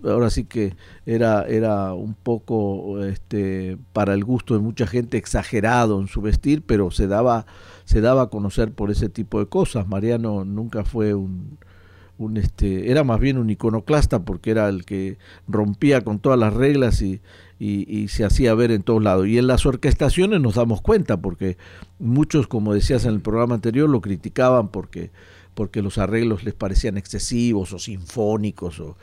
ahora 0.04 0.30
sí 0.30 0.44
que 0.44 0.76
era, 1.04 1.42
era 1.42 1.92
un 1.94 2.14
poco 2.14 3.02
este, 3.04 3.78
para 3.92 4.14
el 4.14 4.24
gusto 4.24 4.54
de 4.54 4.60
mucha 4.60 4.86
gente 4.86 5.16
exagerado 5.16 6.00
en 6.00 6.08
su 6.08 6.20
vestir, 6.20 6.62
pero 6.66 6.90
se 6.90 7.06
daba, 7.06 7.46
se 7.84 8.00
daba 8.00 8.22
a 8.22 8.30
conocer 8.30 8.72
por 8.72 8.90
ese 8.90 9.08
tipo 9.08 9.38
de 9.38 9.46
cosas. 9.46 9.88
Mariano 9.88 10.44
nunca 10.44 10.84
fue 10.84 11.14
un, 11.14 11.58
un 12.18 12.36
este, 12.36 12.90
era 12.90 13.04
más 13.04 13.20
bien 13.20 13.38
un 13.38 13.50
iconoclasta 13.50 14.24
porque 14.24 14.50
era 14.50 14.68
el 14.68 14.84
que 14.84 15.18
rompía 15.46 16.02
con 16.02 16.18
todas 16.18 16.38
las 16.38 16.54
reglas 16.54 17.02
y, 17.02 17.20
y, 17.58 18.08
se 18.08 18.24
hacía 18.24 18.54
ver 18.54 18.70
en 18.70 18.82
todos 18.82 19.02
lados. 19.02 19.26
Y 19.26 19.38
en 19.38 19.46
las 19.46 19.66
orquestaciones 19.66 20.40
nos 20.40 20.54
damos 20.54 20.80
cuenta 20.80 21.16
porque 21.18 21.56
muchos, 21.98 22.46
como 22.46 22.74
decías 22.74 23.04
en 23.04 23.14
el 23.14 23.20
programa 23.20 23.54
anterior, 23.54 23.88
lo 23.88 24.00
criticaban 24.00 24.68
porque, 24.68 25.10
porque 25.54 25.82
los 25.82 25.98
arreglos 25.98 26.44
les 26.44 26.54
parecían 26.54 26.96
excesivos 26.96 27.72
o 27.72 27.78
sinfónicos 27.78 28.80
o, 28.80 28.96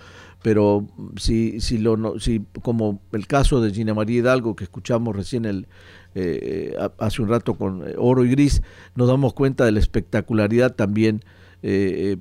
pero 0.44 0.86
si, 1.16 1.62
si, 1.62 1.80
lo, 1.80 2.20
si 2.20 2.46
como 2.62 3.02
el 3.14 3.26
caso 3.26 3.62
de 3.62 3.72
Gina 3.72 3.94
María 3.94 4.20
Hidalgo 4.20 4.56
que 4.56 4.66
escuchamos 4.66 5.16
recién 5.16 5.46
el, 5.46 5.68
eh, 6.14 6.78
hace 7.00 7.22
un 7.22 7.30
rato 7.30 7.56
con 7.56 7.88
eh, 7.88 7.96
Oro 7.98 8.26
y 8.26 8.30
Gris, 8.30 8.62
nos 8.96 9.08
damos 9.08 9.34
cuenta 9.34 9.66
de 9.66 9.72
la 9.72 9.80
espectacularidad 9.80 10.76
también, 10.76 11.24
eh, 11.64 12.18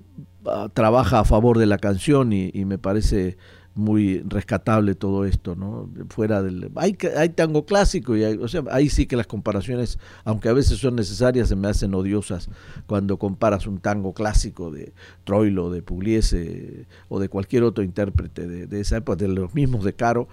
trabaja 0.73 1.19
a 1.19 1.25
favor 1.25 1.59
de 1.59 1.67
la 1.67 1.79
canción 1.79 2.33
y 2.33 2.65
me 2.65 2.79
parece 2.79 3.37
muy 3.75 4.23
rescatable 4.27 4.95
todo 4.95 5.25
esto, 5.25 5.57
¿no? 5.57 5.89
Fuera 6.09 6.43
del 6.43 6.71
hay 6.77 6.97
hay 7.17 7.31
tango 7.31 7.65
clásico 7.65 8.17
y 8.17 8.25
o 8.25 8.49
sea, 8.49 8.65
ahí 8.71 8.89
sí 8.89 9.07
que 9.07 9.17
las 9.17 9.27
comparaciones, 9.27 9.99
aunque 10.25 10.49
a 10.49 10.53
veces 10.53 10.79
son 10.79 10.97
necesarias, 10.97 11.49
se 11.49 11.57
me 11.57 11.69
hacen 11.69 11.95
odiosas 11.95 12.51
cuando 12.87 13.19
comparas 13.19 13.67
un 13.67 13.79
tango 13.79 14.13
clásico 14.13 14.71
de 14.71 14.93
Troilo, 15.25 15.71
de 15.71 15.83
Pugliese 15.83 16.87
o 17.09 17.19
de 17.19 17.29
cualquier 17.29 17.63
otro 17.65 17.83
intérprete 17.83 18.47
de, 18.47 18.81
esa 18.81 18.99
época, 18.99 19.17
de 19.17 19.29
los 19.29 19.55
mismos 19.55 19.85
de 19.85 19.95
Caro. 19.95 20.29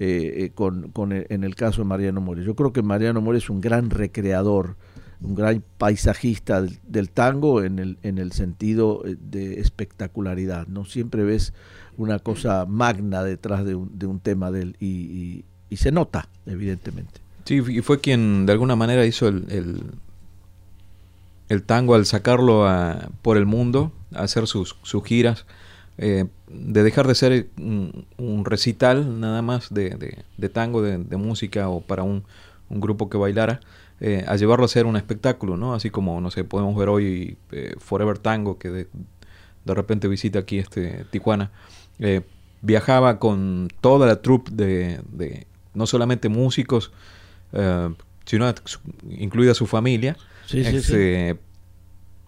Eh, 0.00 0.44
eh, 0.44 0.50
con, 0.54 0.92
con 0.92 1.10
en 1.12 1.42
el 1.42 1.56
caso 1.56 1.82
de 1.82 1.88
Mariano 1.88 2.20
Mores. 2.20 2.44
Yo 2.44 2.54
creo 2.54 2.72
que 2.72 2.82
Mariano 2.82 3.20
Mores 3.20 3.42
es 3.42 3.50
un 3.50 3.60
gran 3.60 3.90
recreador, 3.90 4.76
un 5.20 5.34
gran 5.34 5.62
paisajista 5.78 6.62
del, 6.62 7.10
tango 7.10 7.62
en 7.62 7.78
el, 7.78 7.98
en 8.02 8.18
el 8.18 8.32
sentido 8.32 9.02
eh, 9.04 9.16
de 9.20 9.60
espectacularidad. 9.60 10.66
¿no? 10.68 10.84
Siempre 10.84 11.24
ves 11.24 11.52
una 11.96 12.18
cosa 12.18 12.64
magna 12.66 13.24
detrás 13.24 13.64
de 13.64 13.74
un, 13.74 13.98
de 13.98 14.06
un 14.06 14.20
tema 14.20 14.50
de 14.50 14.62
él 14.62 14.76
y, 14.78 15.44
y, 15.68 15.76
se 15.76 15.90
nota, 15.90 16.28
evidentemente. 16.46 17.20
Sí, 17.44 17.62
y 17.68 17.80
fue 17.82 18.00
quien 18.00 18.46
de 18.46 18.52
alguna 18.52 18.76
manera 18.76 19.04
hizo 19.04 19.26
el, 19.26 19.82
el, 21.48 21.62
tango 21.62 21.94
al 21.94 22.06
sacarlo 22.06 22.66
a, 22.66 23.08
por 23.22 23.36
el 23.36 23.46
mundo, 23.46 23.92
a 24.14 24.22
hacer 24.22 24.46
sus, 24.46 24.76
sus 24.82 25.04
giras, 25.04 25.46
eh, 25.96 26.26
de 26.46 26.82
dejar 26.84 27.08
de 27.08 27.14
ser 27.16 27.48
un, 27.56 28.44
recital 28.44 29.18
nada 29.18 29.42
más 29.42 29.74
de, 29.74 30.24
de, 30.36 30.48
tango, 30.48 30.80
de, 30.82 31.16
música 31.16 31.68
o 31.68 31.80
para 31.80 32.04
un, 32.04 32.22
un 32.68 32.80
grupo 32.80 33.10
que 33.10 33.18
bailara, 33.18 33.60
eh, 34.00 34.24
a 34.26 34.36
llevarlo 34.36 34.64
a 34.64 34.68
ser 34.68 34.86
un 34.86 34.96
espectáculo, 34.96 35.56
¿no? 35.56 35.74
Así 35.74 35.90
como, 35.90 36.20
no 36.20 36.30
sé, 36.30 36.44
podemos 36.44 36.76
ver 36.76 36.88
hoy 36.88 37.36
eh, 37.52 37.74
Forever 37.78 38.18
Tango, 38.18 38.58
que 38.58 38.70
de, 38.70 38.88
de 39.64 39.74
repente 39.74 40.08
visita 40.08 40.40
aquí 40.40 40.58
este 40.58 41.04
Tijuana. 41.10 41.50
Eh, 41.98 42.22
viajaba 42.62 43.18
con 43.18 43.68
toda 43.80 44.06
la 44.06 44.22
troupe 44.22 44.50
de, 44.52 45.46
no 45.74 45.86
solamente 45.86 46.28
músicos, 46.28 46.92
eh, 47.52 47.94
sino 48.24 48.52
incluida 49.10 49.54
su 49.54 49.66
familia. 49.66 50.16
Este, 50.50 51.38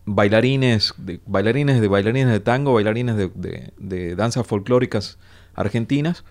bailarines, 0.05 0.95
de, 0.99 1.21
bailarines 1.27 1.81
de 1.81 1.89
bailarines 1.89 2.33
de 2.33 2.41
tango, 2.41 2.75
bailarines 2.75 3.17
de, 3.17 3.73
de, 3.79 4.15
danzas 4.15 4.47
folclóricas 4.47 5.19
argentinas 5.55 6.25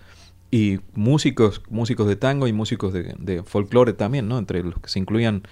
y 0.50 0.80
músicos, 0.94 1.62
músicos 1.68 2.06
de 2.08 2.16
tango 2.16 2.48
y 2.48 2.52
músicos 2.52 2.92
de, 2.92 3.42
folclore 3.44 3.92
también, 3.92 4.28
¿no? 4.28 4.38
Entre 4.38 4.62
los 4.62 4.78
que 4.80 4.88
se 4.88 4.98
incluían 4.98 5.42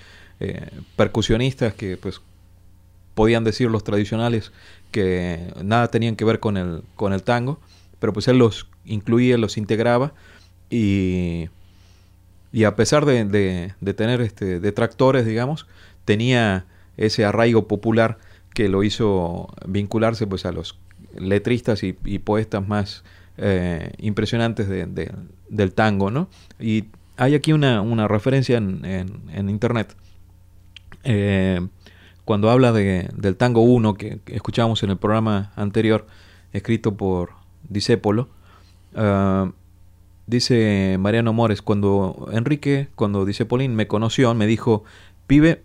eh, 0.41 0.71
percusionistas 0.97 1.75
que 1.75 1.97
pues 1.97 2.21
podían 3.15 3.45
decir 3.45 3.71
los 3.71 3.85
tradicionales 3.85 4.53
que 4.91 5.53
nada 5.63 5.89
tenían 5.89 6.17
que 6.17 6.25
ver 6.25 6.41
con 6.41 6.57
el, 6.57 6.83
con 6.97 7.13
el 7.13 7.23
tango 7.23 7.61
pero 7.99 8.13
pues 8.13 8.29
él 8.29 8.39
los 8.39 8.69
incluía, 8.85 9.39
los 9.39 9.57
integraba 9.57 10.13
y, 10.71 11.49
y 12.53 12.65
a 12.65 12.77
pesar 12.77 13.05
de, 13.07 13.25
de, 13.81 13.95
tener 13.95 14.21
este, 14.21 14.61
detractores, 14.61 15.27
digamos, 15.27 15.67
tenía 16.05 16.67
ese 16.97 17.25
arraigo 17.25 17.67
popular 17.69 18.19
que 18.55 18.69
lo 18.69 18.83
hizo 18.83 19.53
vincularse 19.67 20.27
pues 20.27 20.47
a 20.47 20.53
los 20.53 20.79
letristas 21.17 21.83
y, 21.83 21.93
poetas 21.93 22.67
más 22.67 23.05
eh, 23.39 23.93
impresionantes 23.99 24.69
de, 24.69 25.13
del 25.49 25.73
tango, 25.73 26.11
¿no? 26.11 26.29
Y 26.59 26.87
hay 27.17 27.35
aquí 27.35 27.53
una, 27.53 27.81
una 27.81 28.09
referencia 28.09 28.59
en, 28.59 28.85
en, 28.85 29.49
internet. 29.49 29.95
Eh, 31.05 31.61
cuando 32.25 32.51
habla 32.51 32.73
de, 32.73 33.09
del 33.15 33.37
tango 33.37 33.63
1 33.63 33.95
que 33.95 34.21
escuchábamos 34.27 34.83
en 34.83 34.91
el 34.91 34.97
programa 34.99 35.53
anterior, 35.57 36.07
escrito 36.53 36.97
por 36.97 37.31
disépolo, 37.69 38.29
uh, 38.95 39.51
dice 40.27 40.97
Mariano 40.99 41.33
Mores, 41.33 41.63
cuando 41.63 42.29
Enrique, 42.33 42.89
cuando 42.95 43.25
dice 43.25 43.47
Polín 43.47 43.75
me 43.75 43.87
conoció, 43.87 44.35
me 44.35 44.47
dijo, 44.47 44.85
pibe, 45.27 45.63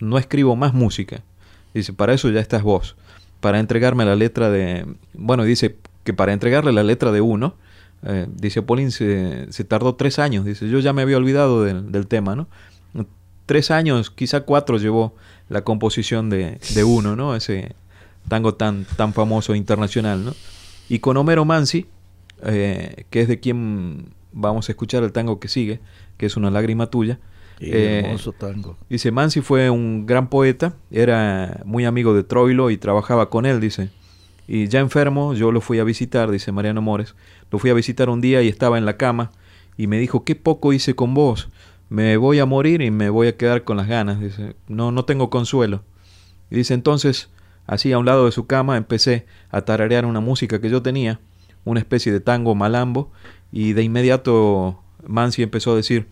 no 0.00 0.18
escribo 0.18 0.56
más 0.56 0.72
música. 0.72 1.22
Dice, 1.74 1.92
para 1.92 2.14
eso 2.14 2.30
ya 2.30 2.40
estás 2.40 2.62
vos. 2.62 2.96
Para 3.40 3.60
entregarme 3.60 4.04
la 4.04 4.16
letra 4.16 4.50
de... 4.50 4.86
Bueno, 5.14 5.44
dice 5.44 5.76
que 6.08 6.14
para 6.14 6.32
entregarle 6.32 6.72
la 6.72 6.82
letra 6.82 7.12
de 7.12 7.20
uno, 7.20 7.54
eh, 8.02 8.26
dice 8.34 8.62
Polín, 8.62 8.92
se, 8.92 9.52
se, 9.52 9.62
tardó 9.64 9.94
tres 9.94 10.18
años. 10.18 10.46
Dice, 10.46 10.66
yo 10.66 10.78
ya 10.78 10.94
me 10.94 11.02
había 11.02 11.18
olvidado 11.18 11.64
del, 11.64 11.92
del 11.92 12.06
tema, 12.06 12.34
¿no? 12.34 12.48
Tres 13.44 13.70
años, 13.70 14.10
quizá 14.10 14.40
cuatro 14.40 14.78
llevó 14.78 15.14
la 15.50 15.64
composición 15.64 16.30
de, 16.30 16.60
de 16.74 16.84
uno, 16.84 17.14
¿no? 17.14 17.36
Ese 17.36 17.74
tango 18.26 18.54
tan, 18.54 18.86
tan 18.96 19.12
famoso 19.12 19.54
internacional, 19.54 20.24
¿no? 20.24 20.32
Y 20.88 21.00
con 21.00 21.18
Homero 21.18 21.44
Mansi, 21.44 21.84
eh, 22.42 23.04
que 23.10 23.20
es 23.20 23.28
de 23.28 23.38
quien 23.38 24.06
vamos 24.32 24.70
a 24.70 24.72
escuchar 24.72 25.02
el 25.02 25.12
tango 25.12 25.38
que 25.40 25.48
sigue, 25.48 25.78
que 26.16 26.24
es 26.24 26.38
Una 26.38 26.50
lágrima 26.50 26.86
tuya. 26.86 27.18
Eh, 27.60 28.00
hermoso 28.02 28.32
tango. 28.32 28.78
Dice, 28.88 29.10
Mansi 29.10 29.42
fue 29.42 29.68
un 29.68 30.06
gran 30.06 30.30
poeta, 30.30 30.72
era 30.90 31.60
muy 31.66 31.84
amigo 31.84 32.14
de 32.14 32.22
Troilo 32.22 32.70
y 32.70 32.78
trabajaba 32.78 33.28
con 33.28 33.44
él, 33.44 33.60
dice. 33.60 33.90
Y 34.48 34.66
ya 34.66 34.80
enfermo, 34.80 35.34
yo 35.34 35.52
lo 35.52 35.60
fui 35.60 35.78
a 35.78 35.84
visitar, 35.84 36.30
dice 36.30 36.50
Mariano 36.50 36.82
Mores. 36.82 37.14
Lo 37.52 37.60
fui 37.60 37.70
a 37.70 37.74
visitar 37.74 38.08
un 38.08 38.20
día 38.20 38.42
y 38.42 38.48
estaba 38.48 38.78
en 38.78 38.86
la 38.86 38.96
cama 38.96 39.30
y 39.76 39.86
me 39.86 39.98
dijo, 39.98 40.24
qué 40.24 40.34
poco 40.34 40.72
hice 40.72 40.94
con 40.94 41.14
vos. 41.14 41.48
Me 41.88 42.16
voy 42.16 42.40
a 42.40 42.46
morir 42.46 42.82
y 42.82 42.90
me 42.90 43.10
voy 43.10 43.28
a 43.28 43.36
quedar 43.36 43.62
con 43.62 43.76
las 43.76 43.86
ganas. 43.86 44.18
Dice, 44.18 44.56
no, 44.66 44.90
no 44.90 45.04
tengo 45.04 45.30
consuelo. 45.30 45.84
Y 46.50 46.56
dice, 46.56 46.74
entonces 46.74 47.28
Así, 47.68 47.92
a 47.92 47.98
un 47.98 48.06
lado 48.06 48.24
de 48.24 48.32
su 48.32 48.46
cama, 48.46 48.78
empecé 48.78 49.26
a 49.50 49.60
tararear 49.60 50.06
una 50.06 50.20
música 50.20 50.58
que 50.58 50.70
yo 50.70 50.80
tenía, 50.80 51.20
una 51.66 51.80
especie 51.80 52.10
de 52.10 52.20
tango 52.20 52.54
malambo, 52.54 53.12
y 53.52 53.74
de 53.74 53.82
inmediato 53.82 54.82
Mansi 55.06 55.42
empezó 55.42 55.72
a 55.72 55.76
decir, 55.76 56.08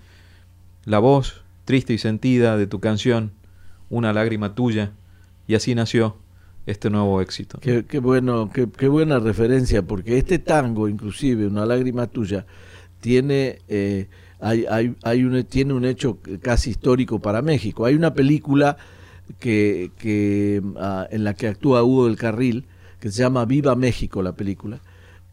la 0.85 0.99
voz 0.99 1.43
triste 1.65 1.95
y 1.95 1.99
sentida 1.99 2.59
de 2.59 2.67
tu 2.67 2.79
canción, 2.81 3.33
una 3.89 4.13
lágrima 4.13 4.55
tuya, 4.55 4.93
y 5.49 5.55
así 5.55 5.75
nació 5.75 6.19
este 6.67 6.91
nuevo 6.91 7.21
éxito. 7.21 7.59
Qué, 7.61 7.99
bueno, 8.01 8.51
qué, 8.53 8.89
buena 8.89 9.21
referencia, 9.21 9.83
porque 9.83 10.19
este 10.19 10.39
tango, 10.39 10.89
inclusive, 10.89 11.47
una 11.47 11.65
lágrima 11.65 12.09
tuya, 12.09 12.45
tiene, 13.01 13.61
eh, 13.69 14.09
hay, 14.41 14.67
hay, 14.69 14.97
hay 15.03 15.25
un, 15.25 15.45
tiene 15.45 15.73
un 15.73 15.85
hecho 15.85 16.19
casi 16.43 16.71
histórico 16.71 17.21
para 17.21 17.41
México. 17.41 17.87
Hay 17.87 17.95
una 17.95 18.15
película 18.15 18.77
que, 19.39 19.93
que 19.97 20.61
ah, 20.79 21.07
en 21.11 21.23
la 21.23 21.35
que 21.35 21.47
actúa 21.47 21.85
Hugo 21.85 22.07
del 22.07 22.17
Carril, 22.17 22.65
que 22.99 23.11
se 23.11 23.23
llama 23.23 23.45
Viva 23.45 23.77
México 23.77 24.21
la 24.23 24.35
película, 24.35 24.81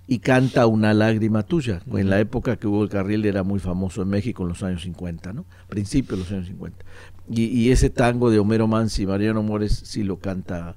y 0.06 0.20
canta 0.20 0.68
Una 0.68 0.94
lágrima 0.94 1.44
tuya, 1.44 1.82
en 1.92 2.10
la 2.10 2.20
época 2.20 2.58
que 2.58 2.68
Hugo 2.68 2.82
del 2.82 2.90
Carril 2.90 3.26
era 3.26 3.42
muy 3.42 3.60
famoso 3.60 4.02
en 4.02 4.10
México 4.10 4.44
en 4.44 4.50
los 4.50 4.62
años 4.62 4.84
50, 4.84 5.34
¿no? 5.34 5.46
Principios 5.68 6.20
de 6.20 6.24
los 6.26 6.32
años 6.32 6.48
50. 6.48 6.86
Y, 7.32 7.46
y 7.46 7.72
ese 7.72 7.90
tango 7.90 8.30
de 8.30 8.38
Homero 8.38 8.68
Mansi 8.68 9.04
y 9.04 9.08
Mariano 9.08 9.42
Mores 9.42 9.82
sí 9.86 10.04
lo 10.04 10.18
canta 10.18 10.76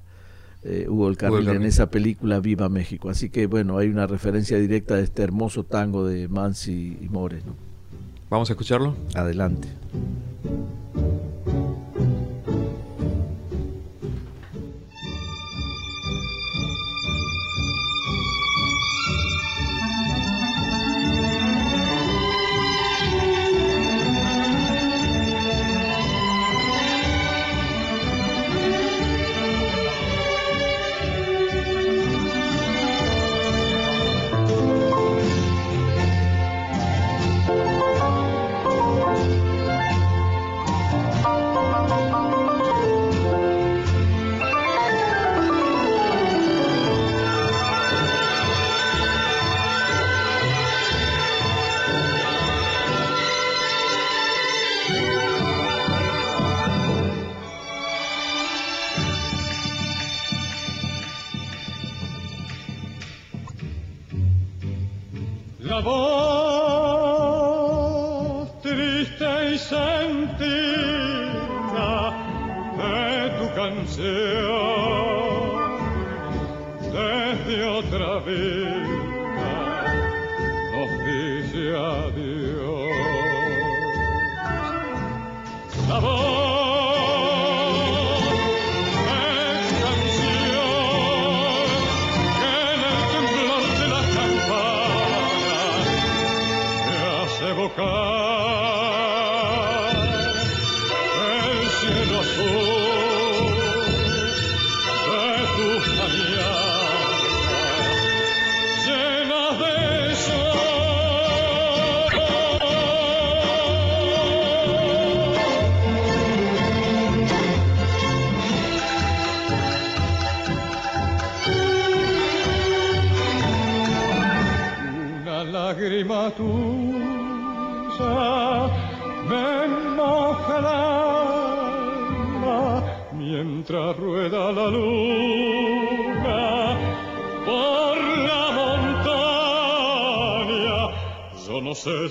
eh, 0.67 0.87
Hugo 0.89 1.07
del 1.07 1.17
Carril 1.17 1.47
en 1.47 1.63
esa 1.63 1.89
película 1.89 2.39
Viva 2.39 2.67
México. 2.69 3.09
Así 3.09 3.29
que 3.29 3.47
bueno, 3.47 3.77
hay 3.77 3.87
una 3.87 4.05
referencia 4.05 4.57
directa 4.57 4.95
de 4.95 5.03
este 5.03 5.23
hermoso 5.23 5.63
tango 5.63 6.05
de 6.05 6.27
Mansi 6.27 6.97
y 7.01 7.09
Mores, 7.09 7.45
¿no? 7.45 7.53
Vamos 8.29 8.49
a 8.49 8.53
escucharlo. 8.53 8.93
Adelante. 9.15 9.69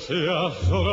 No 0.09 0.92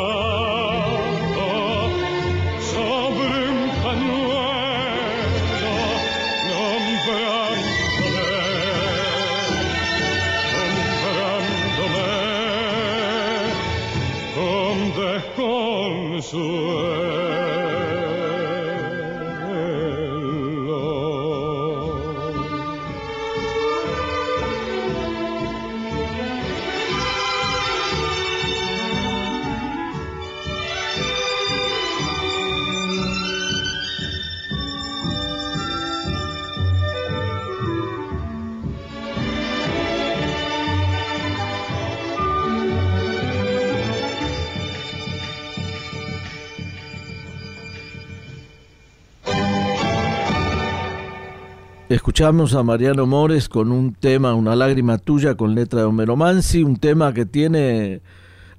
Escuchamos 52.04 52.54
a 52.54 52.64
Mariano 52.64 53.06
Mores 53.06 53.48
con 53.48 53.72
un 53.72 53.94
tema, 53.94 54.34
Una 54.34 54.58
lágrima 54.58 54.98
tuya, 54.98 55.36
con 55.36 55.56
letra 55.56 55.80
de 55.80 55.86
Homero 55.86 56.18
Mansi, 56.18 56.62
un 56.62 56.76
tema 56.76 57.14
que 57.14 57.26
tiene 57.26 58.02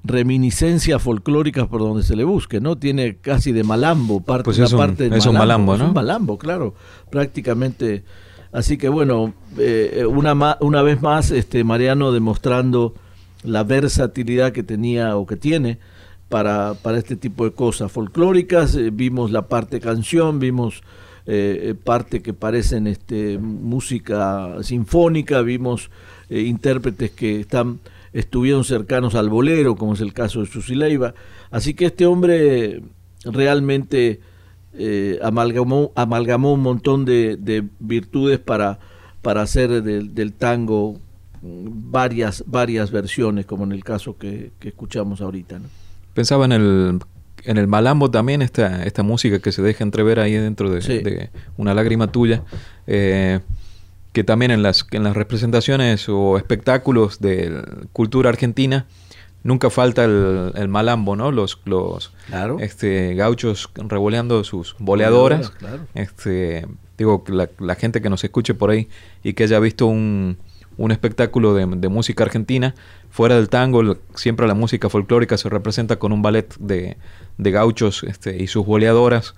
reminiscencias 0.02 1.02
folclóricas 1.02 1.66
por 1.66 1.82
donde 1.82 2.04
se 2.04 2.16
le 2.16 2.24
busque, 2.24 2.58
¿no? 2.62 2.76
Tiene 2.78 3.16
casi 3.18 3.52
de 3.52 3.62
malambo, 3.62 4.22
parte, 4.22 4.44
Pues 4.44 4.56
una 4.56 4.64
es 4.66 4.72
un- 4.72 4.78
parte 4.78 5.10
de 5.10 5.18
es 5.18 5.26
un 5.26 5.34
malambo, 5.36 5.74
es 5.74 5.80
¿no? 5.80 5.88
un 5.88 5.92
malambo, 5.92 6.38
claro, 6.38 6.72
prácticamente. 7.10 8.02
Así 8.50 8.78
que 8.78 8.88
bueno, 8.88 9.34
eh, 9.58 10.06
una, 10.08 10.34
ma- 10.34 10.56
una 10.62 10.80
vez 10.80 11.02
más, 11.02 11.30
este 11.30 11.64
Mariano 11.64 12.12
demostrando 12.12 12.94
la 13.42 13.62
versatilidad 13.62 14.52
que 14.52 14.62
tenía 14.62 15.18
o 15.18 15.26
que 15.26 15.36
tiene 15.36 15.78
para, 16.30 16.72
para 16.82 16.96
este 16.96 17.14
tipo 17.14 17.44
de 17.44 17.52
cosas 17.52 17.92
folclóricas. 17.92 18.74
Eh, 18.74 18.88
vimos 18.90 19.30
la 19.32 19.48
parte 19.48 19.80
canción, 19.80 20.38
vimos 20.38 20.82
eh, 21.26 21.70
eh, 21.70 21.74
parte 21.74 22.20
que 22.20 22.34
parecen 22.34 22.86
este, 22.86 23.38
música 23.38 24.62
sinfónica, 24.62 25.40
vimos 25.40 25.90
eh, 26.28 26.40
intérpretes 26.40 27.12
que 27.12 27.40
están 27.40 27.80
estuvieron 28.12 28.62
cercanos 28.62 29.14
al 29.14 29.28
bolero, 29.28 29.74
como 29.74 29.94
es 29.94 30.00
el 30.00 30.12
caso 30.12 30.40
de 30.40 30.46
Susi 30.46 30.74
Leiva. 30.74 31.14
Así 31.50 31.74
que 31.74 31.86
este 31.86 32.06
hombre 32.06 32.82
realmente 33.24 34.20
amalgamó, 35.20 35.90
amalgamó 35.96 36.52
un 36.52 36.60
montón 36.60 37.04
de, 37.04 37.36
de 37.36 37.64
virtudes 37.80 38.38
para, 38.38 38.78
para 39.24 39.42
hacer 39.42 39.82
del, 39.82 40.32
tango 40.34 41.00
mm, 41.42 41.90
varias, 41.90 42.44
varias 42.46 42.92
versiones, 42.92 43.46
como 43.46 43.64
en 43.64 43.72
el 43.72 43.82
caso 43.82 44.16
que, 44.16 44.52
escuchamos 44.60 45.20
ahorita. 45.20 45.58
Pensaba 46.12 46.44
en 46.44 46.52
el, 46.52 47.00
en 47.44 47.58
el 47.58 47.66
malambo 47.66 48.10
también, 48.10 48.42
esta, 48.42 48.84
esta 48.84 49.02
música 49.02 49.38
que 49.38 49.52
se 49.52 49.62
deja 49.62 49.84
entrever 49.84 50.18
ahí 50.20 50.32
dentro 50.34 50.70
de, 50.70 50.82
Sí. 50.82 50.98
de 50.98 51.30
una 51.56 51.74
lágrima 51.74 52.10
tuya, 52.10 52.42
eh, 52.86 53.40
que 54.12 54.24
también 54.24 54.50
en 54.50 54.62
las, 54.62 54.86
en 54.92 55.02
las 55.04 55.16
representaciones 55.16 56.08
o 56.08 56.36
espectáculos 56.36 57.20
de 57.20 57.62
cultura 57.92 58.28
argentina 58.30 58.86
nunca 59.42 59.68
falta 59.70 60.04
el, 60.04 60.52
el 60.54 60.68
malambo, 60.68 61.16
¿no? 61.16 61.30
Los, 61.32 61.60
los 61.64 62.12
Claro. 62.28 62.58
este, 62.60 63.14
gauchos 63.14 63.68
revoleando 63.74 64.42
sus 64.44 64.74
boleadoras. 64.78 65.50
Claro. 65.50 65.86
Este, 65.94 66.66
digo, 66.96 67.24
que 67.24 67.32
la, 67.32 67.50
la 67.58 67.74
gente 67.74 68.00
que 68.00 68.08
nos 68.08 68.24
escuche 68.24 68.54
por 68.54 68.70
ahí 68.70 68.88
y 69.22 69.34
que 69.34 69.42
haya 69.42 69.58
visto 69.60 69.86
un, 69.86 70.38
un 70.76 70.90
espectáculo 70.90 71.54
de, 71.54 71.66
de 71.66 71.88
música 71.88 72.24
argentina, 72.24 72.74
fuera 73.10 73.36
del 73.36 73.48
tango, 73.48 73.96
siempre 74.14 74.46
la 74.46 74.54
música 74.54 74.88
folclórica 74.88 75.36
se 75.38 75.48
representa 75.48 75.96
con 75.98 76.12
un 76.12 76.22
ballet 76.22 76.54
de, 76.58 76.96
de 77.38 77.50
gauchos 77.50 78.02
este, 78.04 78.42
y 78.42 78.46
sus 78.48 78.66
boleadoras 78.66 79.34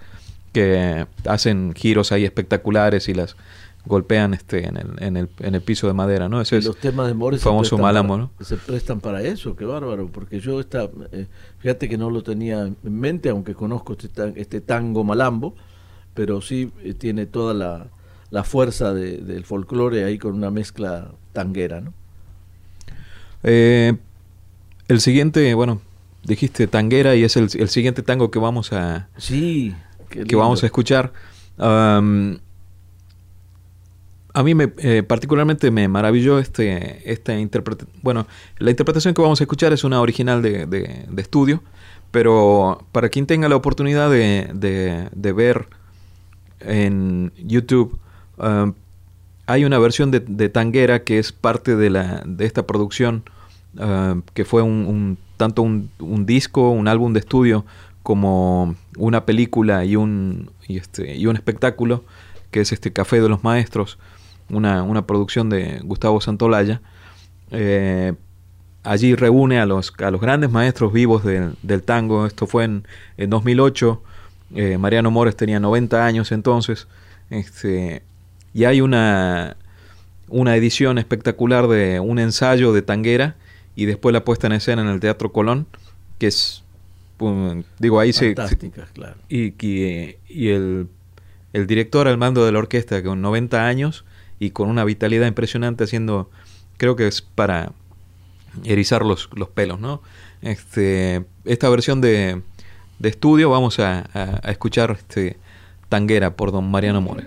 que 0.53 1.07
hacen 1.27 1.75
giros 1.75 2.13
ahí 2.13 2.25
espectaculares 2.25 3.09
y 3.09 3.15
las 3.15 3.37
golpean 3.85 4.35
este, 4.35 4.67
en, 4.67 4.77
el, 4.79 4.87
en, 4.99 5.17
el, 5.17 5.29
en 5.41 5.55
el 5.55 5.61
piso 5.61 5.87
de 5.87 5.93
madera, 5.93 6.29
¿no? 6.29 6.41
Ese 6.41 6.57
Y 6.57 6.59
es 6.59 6.65
los 6.65 6.77
temas 6.79 7.07
de 7.07 7.15
Mores 7.15 7.41
famoso 7.41 7.77
¿no? 8.19 8.31
Se 8.41 8.57
prestan 8.57 9.01
para 9.01 9.23
eso, 9.23 9.55
qué 9.55 9.65
bárbaro, 9.65 10.09
porque 10.11 10.41
yo 10.41 10.59
esta, 10.59 10.89
eh, 11.13 11.27
fíjate 11.59 11.89
que 11.89 11.97
no 11.97 12.11
lo 12.11 12.23
tenía 12.25 12.63
en 12.63 12.77
mente, 12.83 13.29
aunque 13.29 13.55
conozco 13.55 13.93
este, 13.93 14.33
este 14.41 14.61
tango 14.61 15.05
malambo, 15.05 15.55
pero 16.15 16.41
sí 16.41 16.73
eh, 16.83 16.95
tiene 16.95 17.27
toda 17.27 17.55
la, 17.55 17.87
la 18.31 18.43
fuerza 18.43 18.93
de- 18.93 19.19
del 19.19 19.45
folclore 19.45 20.03
ahí 20.05 20.19
con 20.19 20.35
una 20.35 20.51
mezcla 20.51 21.13
tanguera, 21.37 21.81
¿no? 21.81 21.93
Eh, 23.43 23.95
el 24.89 25.01
siguiente, 25.01 25.53
bueno, 25.55 25.81
dijiste 26.25 26.67
tanguera 26.67 27.15
y 27.15 27.23
es 27.25 27.37
el, 27.37 27.49
el 27.59 27.69
siguiente 27.69 28.03
tango 28.03 28.31
que 28.31 28.39
vamos 28.39 28.73
a, 28.73 29.09
Sí, 29.19 29.75
que 30.09 30.35
vamos 30.37 30.63
a 30.63 30.67
escuchar. 30.67 31.13
A 34.35 34.43
mí 34.43 34.55
me, 34.55 34.71
eh, 34.79 35.03
particularmente 35.03 35.71
me 35.71 35.89
maravilló 35.89 36.39
este, 36.39 37.11
esta 37.11 37.39
interpretación. 37.39 37.97
Bueno, 38.03 38.27
la 38.59 38.71
interpretación 38.71 39.15
que 39.15 39.23
vamos 39.23 39.41
a 39.41 39.45
escuchar 39.45 39.73
es 39.73 39.83
una 39.83 40.01
original 40.01 40.43
de, 40.43 40.67
de- 40.67 41.07
de 41.09 41.23
estudio, 41.23 41.63
pero 42.11 42.85
para 42.93 43.09
quien 43.09 43.27
tenga 43.27 43.49
la 43.49 43.57
oportunidad 43.57 44.11
de, 44.11 44.51
de- 44.53 45.33
ver 45.33 45.69
en 46.61 47.33
YouTube, 47.39 47.99
hay 49.47 49.65
una 49.65 49.79
versión 49.79 50.11
de, 50.11 50.21
de 50.21 50.49
Tanguera 50.49 51.03
que 51.05 51.19
es 51.19 51.33
parte 51.33 51.77
de, 51.77 51.91
la, 51.91 52.23
de 52.27 52.45
esta 52.45 52.67
producción, 52.67 53.23
am, 53.79 54.23
que 54.35 54.45
fue 54.45 54.63
un, 54.63 55.19
tanto 55.37 55.63
un, 55.63 55.91
disco, 56.27 56.71
un 56.71 56.89
álbum 56.89 57.13
de 57.13 57.21
estudio, 57.21 57.65
como 58.03 58.77
una 58.97 59.25
película 59.25 59.85
y 59.85 59.97
un, 59.97 60.51
y 60.69 60.79
este, 60.79 61.17
y 61.17 61.27
un 61.27 61.37
espectáculo, 61.37 62.05
que 62.51 62.61
es 62.61 62.73
este 62.73 62.93
Café 62.93 63.21
de 63.21 63.29
los 63.29 63.45
Maestros, 63.45 63.99
una, 64.49 64.83
una 64.83 65.07
producción 65.07 65.49
de 65.49 65.81
Gustavo 65.83 66.21
Santolaya. 66.21 66.81
Eh, 67.51 68.15
allí 68.83 69.15
reúne 69.15 69.61
a 69.61 69.67
los, 69.67 69.93
a 69.99 70.11
los 70.11 70.21
grandes 70.21 70.51
maestros 70.51 70.93
vivos 70.93 71.25
del, 71.25 71.57
del 71.63 71.83
tango. 71.83 72.27
Esto 72.27 72.47
fue 72.47 72.65
en, 72.65 72.87
en 73.17 73.31
2008. 73.31 74.03
Eh, 74.55 74.79
Mariano 74.79 75.11
Mores 75.11 75.37
tenía 75.37 75.59
90 75.59 76.05
años 76.07 76.31
entonces. 76.31 76.87
Este, 77.31 78.03
y 78.57 78.65
hay 78.65 78.81
una, 78.81 79.57
una 80.29 80.57
edición 80.57 80.97
espectacular 80.97 81.69
de 81.69 82.01
un 82.01 82.19
ensayo 82.19 82.73
de 82.73 82.81
tanguera 82.81 83.37
y 83.77 83.85
después 83.85 84.13
la 84.15 84.25
puesta 84.25 84.47
en 84.47 84.55
escena 84.55 84.81
en 84.81 84.89
el 84.89 84.99
Teatro 85.01 85.31
Colón, 85.31 85.67
que 86.19 86.29
es 86.29 86.63
pum, 87.19 87.65
digo, 87.79 88.01
ahí 88.01 88.15
se... 88.15 88.35
Fantásticas, 88.35 88.91
claro. 88.93 89.17
Y, 89.29 89.49
y, 89.67 90.17
y 90.29 90.49
el, 90.49 90.89
el 91.53 91.67
director 91.67 92.09
al 92.09 92.17
mando 92.17 92.47
de 92.47 92.53
la 92.53 92.59
orquesta 92.59 93.03
con 93.03 93.21
90 93.21 93.67
años 93.67 94.07
y 94.39 94.51
con 94.51 94.71
una 94.71 94.85
vitalidad 94.85 95.27
impresionante 95.27 95.85
haciendo, 95.85 96.31
creo 96.79 96.97
que 96.97 97.07
es 97.09 97.21
para 97.21 97.73
erizar 98.65 99.05
los, 99.05 99.29
los 99.35 99.49
pelos, 99.51 99.81
¿no? 99.81 100.01
Este, 100.41 101.27
esta 101.45 101.69
versión 101.69 102.01
de, 102.01 102.41
de 103.01 103.09
estudio 103.11 103.51
vamos 103.51 103.79
a, 103.81 103.99
a- 104.15 104.41
a 104.43 104.51
escuchar 104.51 104.93
este, 104.99 105.37
Tanguera 105.91 106.37
por 106.37 106.53
don 106.53 106.71
Mariano 106.71 107.01
Mores. 107.03 107.27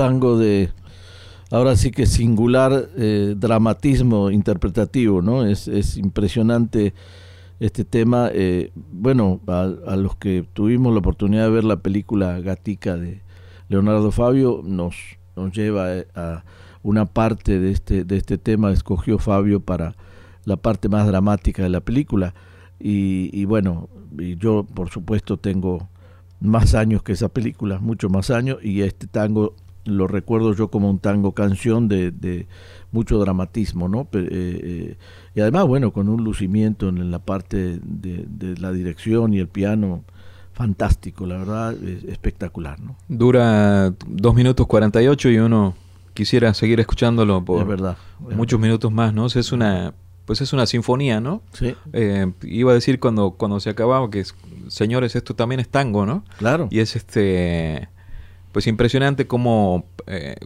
Tango 0.00 0.38
de 0.38 0.70
ahora 1.50 1.76
sí 1.76 1.90
que 1.90 2.06
singular 2.06 2.88
eh, 2.96 3.34
dramatismo 3.36 4.30
interpretativo, 4.30 5.20
¿no? 5.20 5.44
Es, 5.44 5.68
es 5.68 5.98
impresionante 5.98 6.94
este 7.58 7.84
tema. 7.84 8.30
eh, 8.32 8.72
bueno, 8.74 9.40
a, 9.46 9.96
los 9.96 10.16
que 10.16 10.46
tuvimos 10.54 10.94
la 10.94 11.00
oportunidad 11.00 11.44
de 11.44 11.50
ver 11.50 11.64
la 11.64 11.76
película 11.76 12.40
Gatica 12.40 12.96
de 12.96 13.20
Leonardo 13.68 14.10
Fabio, 14.10 14.62
nos, 14.64 14.96
nos 15.36 15.52
lleva 15.52 15.94
eh, 15.94 16.06
a 16.14 16.44
una 16.82 17.04
parte 17.04 17.60
de 17.60 17.70
este, 17.70 18.04
de 18.04 18.16
este 18.16 18.38
tema, 18.38 18.72
escogió 18.72 19.18
Fabio 19.18 19.60
para 19.60 19.96
la 20.46 20.56
parte 20.56 20.88
más 20.88 21.06
dramática 21.06 21.62
de 21.62 21.68
la 21.68 21.80
película. 21.80 22.32
Y, 22.78 23.28
y 23.38 23.44
bueno, 23.44 23.90
y 24.18 24.36
yo 24.36 24.64
por 24.64 24.88
supuesto 24.88 25.36
tengo 25.36 25.90
más 26.40 26.74
años 26.74 27.02
que 27.02 27.12
esa 27.12 27.28
película, 27.28 27.80
mucho 27.80 28.08
más 28.08 28.30
años, 28.30 28.56
y 28.62 28.80
este 28.80 29.06
tango 29.06 29.54
lo 29.84 30.06
recuerdo 30.06 30.54
yo 30.54 30.68
como 30.68 30.90
un 30.90 30.98
tango 30.98 31.32
canción 31.32 31.88
de, 31.88 32.10
de 32.10 32.46
mucho 32.92 33.18
dramatismo, 33.18 33.88
¿no? 33.88 34.02
Eh, 34.12 34.28
eh, 34.32 34.96
y 35.34 35.40
además, 35.40 35.66
bueno, 35.66 35.92
con 35.92 36.08
un 36.08 36.22
lucimiento 36.24 36.88
en 36.88 37.10
la 37.10 37.18
parte 37.20 37.78
de, 37.82 38.26
de 38.28 38.56
la 38.58 38.72
dirección 38.72 39.32
y 39.34 39.38
el 39.38 39.48
piano 39.48 40.04
fantástico, 40.52 41.26
la 41.26 41.38
verdad, 41.38 41.72
es 41.82 42.04
espectacular, 42.04 42.80
¿no? 42.80 42.96
Dura 43.08 43.94
2 44.06 44.34
minutos 44.34 44.66
48 44.66 45.30
y 45.30 45.38
uno 45.38 45.74
quisiera 46.14 46.52
seguir 46.54 46.80
escuchándolo 46.80 47.44
por 47.44 47.62
es 47.62 47.68
verdad. 47.68 47.96
es 48.28 48.36
muchos 48.36 48.60
minutos 48.60 48.92
más, 48.92 49.14
¿no? 49.14 49.24
O 49.24 49.28
sea, 49.28 49.40
es 49.40 49.52
una, 49.52 49.94
pues 50.26 50.40
es 50.42 50.52
una 50.52 50.66
sinfonía, 50.66 51.20
¿no? 51.20 51.42
Sí, 51.52 51.74
Eh, 51.92 52.30
iba 52.42 52.72
a 52.72 52.74
decir 52.74 53.00
cuando, 53.00 53.30
cuando 53.30 53.58
se 53.60 53.70
acababa 53.70 54.10
que, 54.10 54.20
es- 54.20 54.34
señores, 54.68 55.16
esto 55.16 55.34
también 55.34 55.60
es 55.60 55.68
tango, 55.70 56.04
¿no? 56.04 56.24
claro. 56.38 56.68
Y 56.70 56.80
es 56.80 56.94
este, 56.96 57.88
pues 58.52 58.66
impresionante 58.66 59.26
como, 59.26 59.84
eh, 60.06 60.36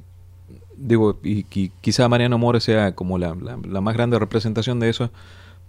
digo, 0.76 1.18
y, 1.22 1.44
qui- 1.44 1.70
quizá 1.80 2.08
Mariano 2.08 2.38
Mores 2.38 2.64
sea 2.64 2.94
como 2.94 3.18
la, 3.18 3.34
la- 3.34 3.58
la 3.66 3.80
más 3.80 3.94
grande 3.94 4.18
representación 4.18 4.80
de 4.80 4.88
eso, 4.90 5.10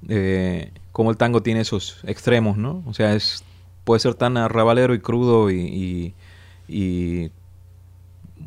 eh, 0.10 0.72
como 0.92 1.12
el 1.12 1.18
tango 1.18 1.42
tiene 1.42 1.62
esos 1.62 2.00
extremos, 2.06 2.58
¿no? 2.58 2.84
O 2.86 2.94
sea, 2.94 3.16
es 3.16 3.44
puede 3.84 4.00
ser 4.00 4.16
tan 4.16 4.36
arrabalero 4.38 4.94
y 4.96 5.00
crudo 5.00 5.52
y, 5.52 5.56
y, 5.60 6.14
y 6.68 7.32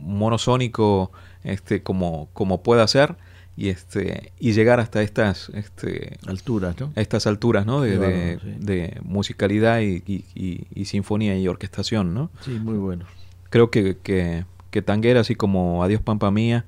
monosónico 0.02 1.10
este, 1.44 1.82
como, 1.82 2.28
como 2.32 2.62
pueda 2.62 2.86
ser 2.86 3.16
y 3.56 3.68
este 3.70 4.32
y 4.38 4.52
llegar 4.52 4.78
hasta 4.80 5.02
estas 5.02 5.48
este, 5.50 6.18
Alturas, 6.26 6.78
¿no? 6.78 6.92
estas 6.96 7.26
alturas 7.26 7.66
¿no? 7.66 7.80
de, 7.80 7.98
de- 7.98 8.36
bárbaro, 8.36 8.40
sí. 8.40 8.64
de 8.64 9.00
musicalidad 9.02 9.80
y, 9.80 10.02
y- 10.06 10.24
y- 10.34 10.66
y 10.74 10.84
sinfonía 10.84 11.36
y 11.38 11.48
orquestación 11.48 12.14
¿no? 12.14 12.30
Sí, 12.44 12.52
muy 12.52 12.76
bueno. 12.78 13.06
Creo 13.50 13.70
que, 13.70 13.96
que, 14.02 14.44
que 14.70 14.82
Tanguera 14.82 15.20
así 15.20 15.34
como 15.34 15.82
Adiós 15.84 16.00
Pampa 16.02 16.30
Mía 16.30 16.64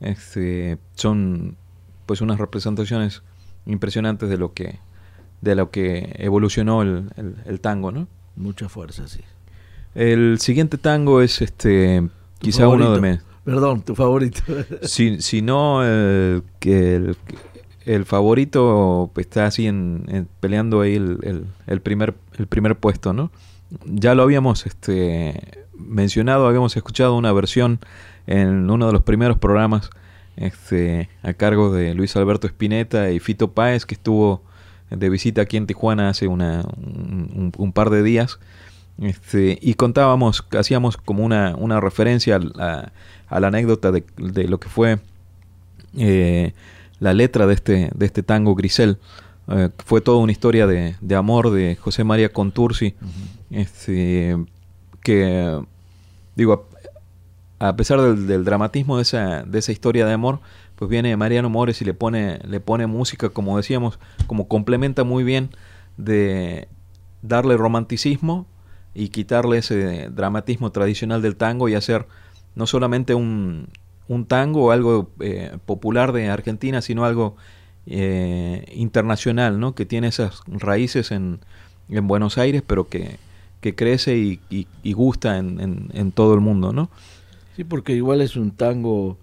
este, 0.00 0.78
son 0.94 1.56
pues 2.06 2.20
unas 2.20 2.38
representaciones 2.38 3.22
impresionantes 3.66 4.28
de 4.28 4.36
lo 4.36 4.52
que 4.52 4.78
de 5.40 5.54
lo 5.54 5.70
que 5.70 6.14
evolucionó 6.18 6.82
el, 6.82 7.10
el- 7.16 7.36
el 7.44 7.60
tango 7.60 7.90
¿no? 7.92 8.08
Mucha 8.36 8.68
fuerza, 8.68 9.06
sí. 9.08 9.20
el 9.94 10.38
siguiente 10.40 10.76
tango 10.78 11.20
es 11.22 11.40
este 11.42 12.08
quizá 12.40 12.68
uno 12.68 12.92
de 12.94 13.00
mis 13.00 13.20
Perdón, 13.44 13.82
tu 13.82 13.94
favorito. 13.94 14.40
si, 14.82 15.20
si 15.20 15.42
no 15.42 15.84
el, 15.84 16.42
que 16.60 16.94
el, 16.96 17.16
el 17.84 18.04
favorito 18.06 19.10
pues, 19.12 19.26
está 19.26 19.44
así 19.46 19.66
en, 19.66 20.26
peleando 20.40 20.80
ahí 20.80 20.94
el, 20.96 21.46
el, 21.66 21.80
primer, 21.82 22.14
el 22.38 22.46
primer 22.46 22.74
puesto, 22.76 23.12
¿no? 23.12 23.30
Ya 23.84 24.14
lo 24.14 24.22
habíamos 24.22 24.66
este, 24.66 25.64
mencionado, 25.76 26.46
habíamos 26.46 26.76
escuchado 26.76 27.16
una 27.16 27.32
versión 27.32 27.80
en 28.26 28.70
uno 28.70 28.86
de 28.86 28.92
los 28.92 29.02
primeros 29.02 29.38
programas 29.38 29.90
este, 30.36 31.08
a 31.22 31.32
cargo 31.34 31.72
de 31.72 31.94
Luis 31.94 32.16
Alberto 32.16 32.46
Spinetta 32.46 33.10
y 33.10 33.20
Fito 33.20 33.52
Páez, 33.52 33.86
que 33.86 33.94
estuvo 33.94 34.42
de 34.90 35.08
visita 35.08 35.42
aquí 35.42 35.56
en 35.56 35.66
Tijuana 35.66 36.08
hace 36.08 36.26
una, 36.26 36.64
un, 37.56 37.72
par 37.72 37.90
de 37.90 38.02
días. 38.02 38.38
Este, 38.98 39.58
y 39.60 39.74
contábamos, 39.74 40.46
hacíamos 40.56 40.96
como 40.96 41.24
una, 41.24 41.54
una 41.56 41.80
referencia 41.80 42.38
a, 42.58 42.92
a, 43.28 43.40
la 43.40 43.48
anécdota 43.48 43.90
de, 43.90 44.04
de, 44.16 44.46
lo 44.46 44.60
que 44.60 44.68
fue 44.68 45.00
eh, 45.96 46.52
la 47.00 47.12
letra 47.12 47.46
de 47.46 47.54
este, 47.54 47.90
de 47.94 48.06
este 48.06 48.22
tango 48.22 48.54
Grisel. 48.54 48.98
Eh, 49.48 49.68
fue 49.84 50.00
toda 50.00 50.18
una 50.18 50.32
historia 50.32 50.66
de, 50.66 50.96
de, 51.00 51.14
amor 51.16 51.50
de 51.50 51.76
José 51.76 52.04
María 52.04 52.30
Contursi, 52.30 52.94
este, 53.54 54.36
que, 55.02 55.60
digo, 56.34 56.68
a 57.60 57.76
pesar 57.76 58.00
del, 58.00 58.44
dramatismo 58.44 58.96
de 58.96 59.02
esa, 59.02 59.44
de 59.44 59.58
esa 59.58 59.72
historia 59.72 60.06
de 60.06 60.12
amor, 60.12 60.40
pues 60.76 60.90
viene 60.90 61.16
Mariano 61.16 61.48
Mores 61.50 61.80
y 61.80 61.84
le 61.84 61.94
pone, 61.94 62.40
le 62.44 62.60
pone 62.60 62.86
música, 62.86 63.28
como 63.28 63.56
decíamos, 63.56 63.98
como 64.26 64.48
complementa 64.48 65.04
muy 65.04 65.22
bien 65.22 65.50
de 65.96 66.68
darle 67.22 67.56
romanticismo 67.56 68.46
y 68.92 69.08
quitarle 69.08 69.58
ese 69.58 70.10
dramatismo 70.10 70.72
tradicional 70.72 71.22
del 71.22 71.36
tango 71.36 71.68
y 71.68 71.74
hacer 71.74 72.06
no 72.56 72.66
solamente 72.66 73.14
un, 73.14 73.68
un 74.08 74.26
tango 74.26 74.64
o 74.64 74.70
algo 74.72 75.10
eh, 75.20 75.56
popular 75.64 76.12
de 76.12 76.28
Argentina, 76.28 76.82
sino 76.82 77.04
algo 77.04 77.36
eh, 77.86 78.64
internacional, 78.74 79.60
¿no? 79.60 79.74
que 79.74 79.86
tiene 79.86 80.08
esas 80.08 80.42
raíces 80.48 81.12
en, 81.12 81.40
en 81.88 82.06
Buenos 82.08 82.36
Aires, 82.36 82.62
pero 82.66 82.88
que, 82.88 83.18
que 83.64 83.74
crece 83.74 84.18
y, 84.18 84.40
y, 84.82 84.92
gusta 84.92 85.38
en, 85.38 85.88
en, 85.90 86.12
todo 86.12 86.34
el 86.34 86.40
mundo. 86.40 86.74
¿no? 86.74 86.90
Sí, 87.56 87.64
porque 87.64 87.94
igual 87.94 88.20
es 88.20 88.36
un 88.36 88.50
tango 88.50 89.16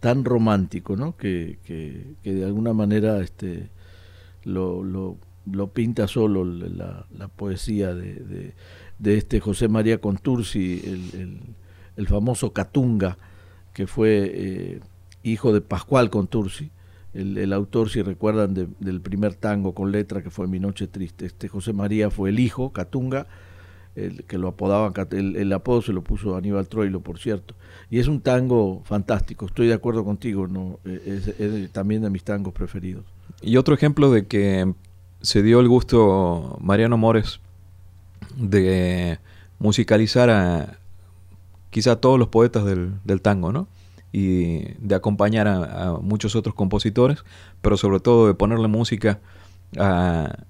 tan 0.00 0.26
romántico, 0.26 0.96
¿no? 0.96 1.16
Que, 1.16 1.58
que, 1.64 2.14
de 2.22 2.44
alguna 2.44 2.74
manera 2.74 3.22
este, 3.22 3.70
lo, 4.44 4.84
lo, 4.84 5.16
lo 5.50 5.68
pinta 5.68 6.08
solo 6.08 6.44
la, 6.44 7.06
la 7.10 7.28
poesía 7.28 7.94
de, 7.94 8.52
de, 8.98 9.16
este 9.16 9.40
José 9.40 9.68
María 9.68 9.98
Contursi, 9.98 10.82
el, 10.84 11.18
el, 11.18 11.40
el 11.96 12.06
famoso 12.06 12.52
Catunga, 12.52 13.16
que 13.72 13.86
fue 13.86 14.30
eh, 14.30 14.80
hijo 15.22 15.54
de 15.54 15.62
Pascual 15.62 16.10
Contursi, 16.10 16.70
el, 17.14 17.38
el, 17.38 17.50
autor, 17.54 17.88
si 17.88 18.02
recuerdan, 18.02 18.52
de, 18.52 18.68
del 18.78 19.00
primer 19.00 19.36
tango 19.36 19.74
con 19.74 19.90
letra 19.90 20.22
que 20.22 20.28
fue 20.28 20.46
Mi 20.48 20.60
Noche 20.60 20.86
Triste. 20.86 21.24
Este 21.24 21.48
José 21.48 21.72
María 21.72 22.10
fue 22.10 22.28
el 22.28 22.40
hijo, 22.40 22.74
Catunga, 22.74 23.26
el, 23.96 24.24
que 24.24 24.38
lo 24.38 24.48
apodaban, 24.48 24.92
el, 25.10 25.52
apodo 25.52 25.82
se 25.82 25.92
lo 25.92 26.02
puso 26.02 26.36
Aníbal 26.36 26.68
Troilo, 26.68 27.00
por 27.00 27.18
cierto. 27.18 27.54
Y 27.90 27.98
es 27.98 28.08
un 28.08 28.20
tango 28.20 28.82
fantástico, 28.84 29.46
estoy 29.46 29.66
de 29.66 29.74
acuerdo 29.74 30.04
contigo, 30.04 30.46
no 30.46 30.78
e, 30.84 31.20
es, 31.38 31.72
también 31.72 32.02
de 32.02 32.10
mis 32.10 32.22
tangos 32.22 32.52
preferidos. 32.52 33.04
Y 33.40 33.56
otro 33.56 33.74
ejemplo 33.74 34.10
de 34.10 34.26
que 34.26 34.72
se 35.22 35.42
dio 35.42 35.60
el 35.60 35.68
gusto 35.68 36.58
Mariano 36.60 36.98
Mores 36.98 37.40
de 38.36 39.18
musicalizar 39.58 40.30
a 40.30 40.78
quizá 41.70 41.92
a 41.92 41.96
todos 41.96 42.18
los 42.18 42.28
poetas 42.28 42.64
del, 42.64 43.20
tango, 43.22 43.52
¿no? 43.52 43.68
y 44.12 44.60
de 44.78 44.94
acompañar 44.94 45.48
a, 45.48 45.98
muchos 46.00 46.36
otros 46.36 46.54
compositores, 46.54 47.24
pero 47.60 47.76
sobre 47.76 48.00
todo 48.00 48.26
de 48.26 48.34
ponerle 48.34 48.68
música 48.68 49.20
a 49.78 50.44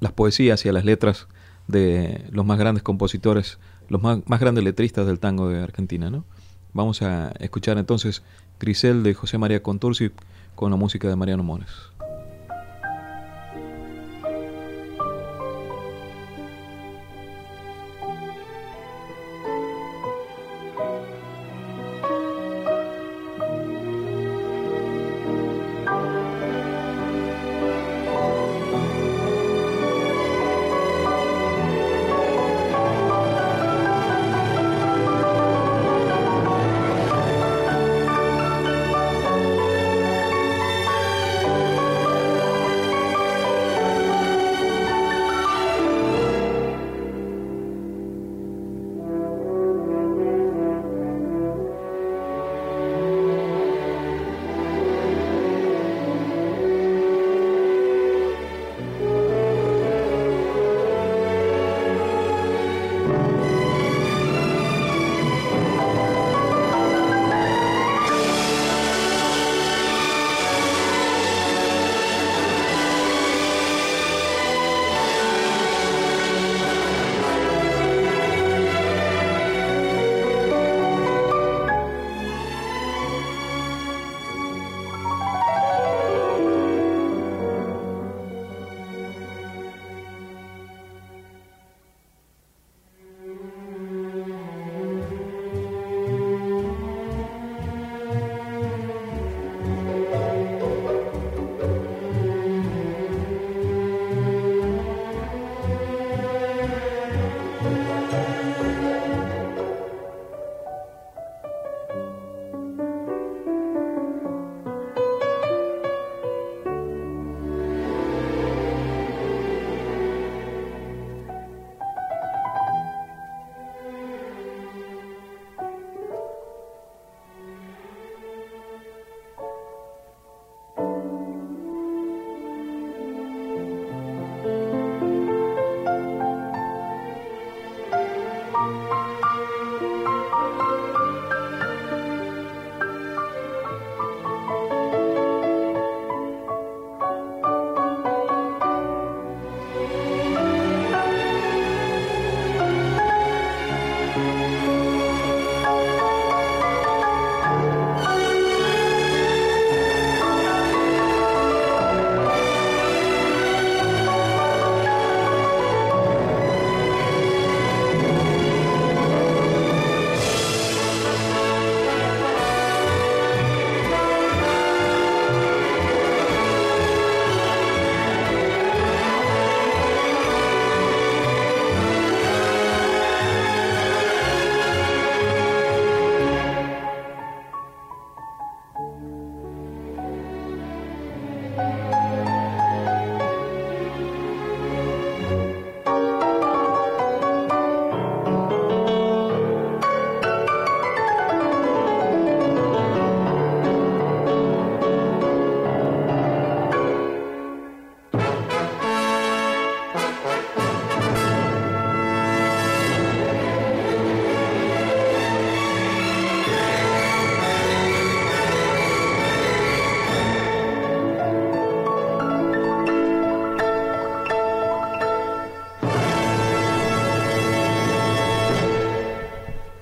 las 0.00 0.12
poesías 0.12 0.64
y 0.64 0.68
a 0.68 0.72
las 0.72 0.84
letras 0.84 1.28
de 1.68 2.24
los 2.30 2.44
más 2.44 2.58
grandes 2.58 2.82
compositores, 2.82 3.58
los 3.88 4.02
más, 4.02 4.40
grandes 4.40 4.64
letristas 4.64 5.06
del 5.06 5.20
tango 5.20 5.48
de 5.48 5.62
Argentina. 5.62 6.10
¿no? 6.10 6.24
Vamos 6.72 7.02
a 7.02 7.30
escuchar 7.38 7.78
entonces 7.78 8.22
Grisel 8.58 9.02
de 9.02 9.14
José 9.14 9.38
María 9.38 9.62
Contursi 9.62 10.10
con 10.56 10.70
la 10.70 10.76
música 10.76 11.08
de 11.08 11.14
Mariano 11.14 11.44
Mores. 11.44 11.70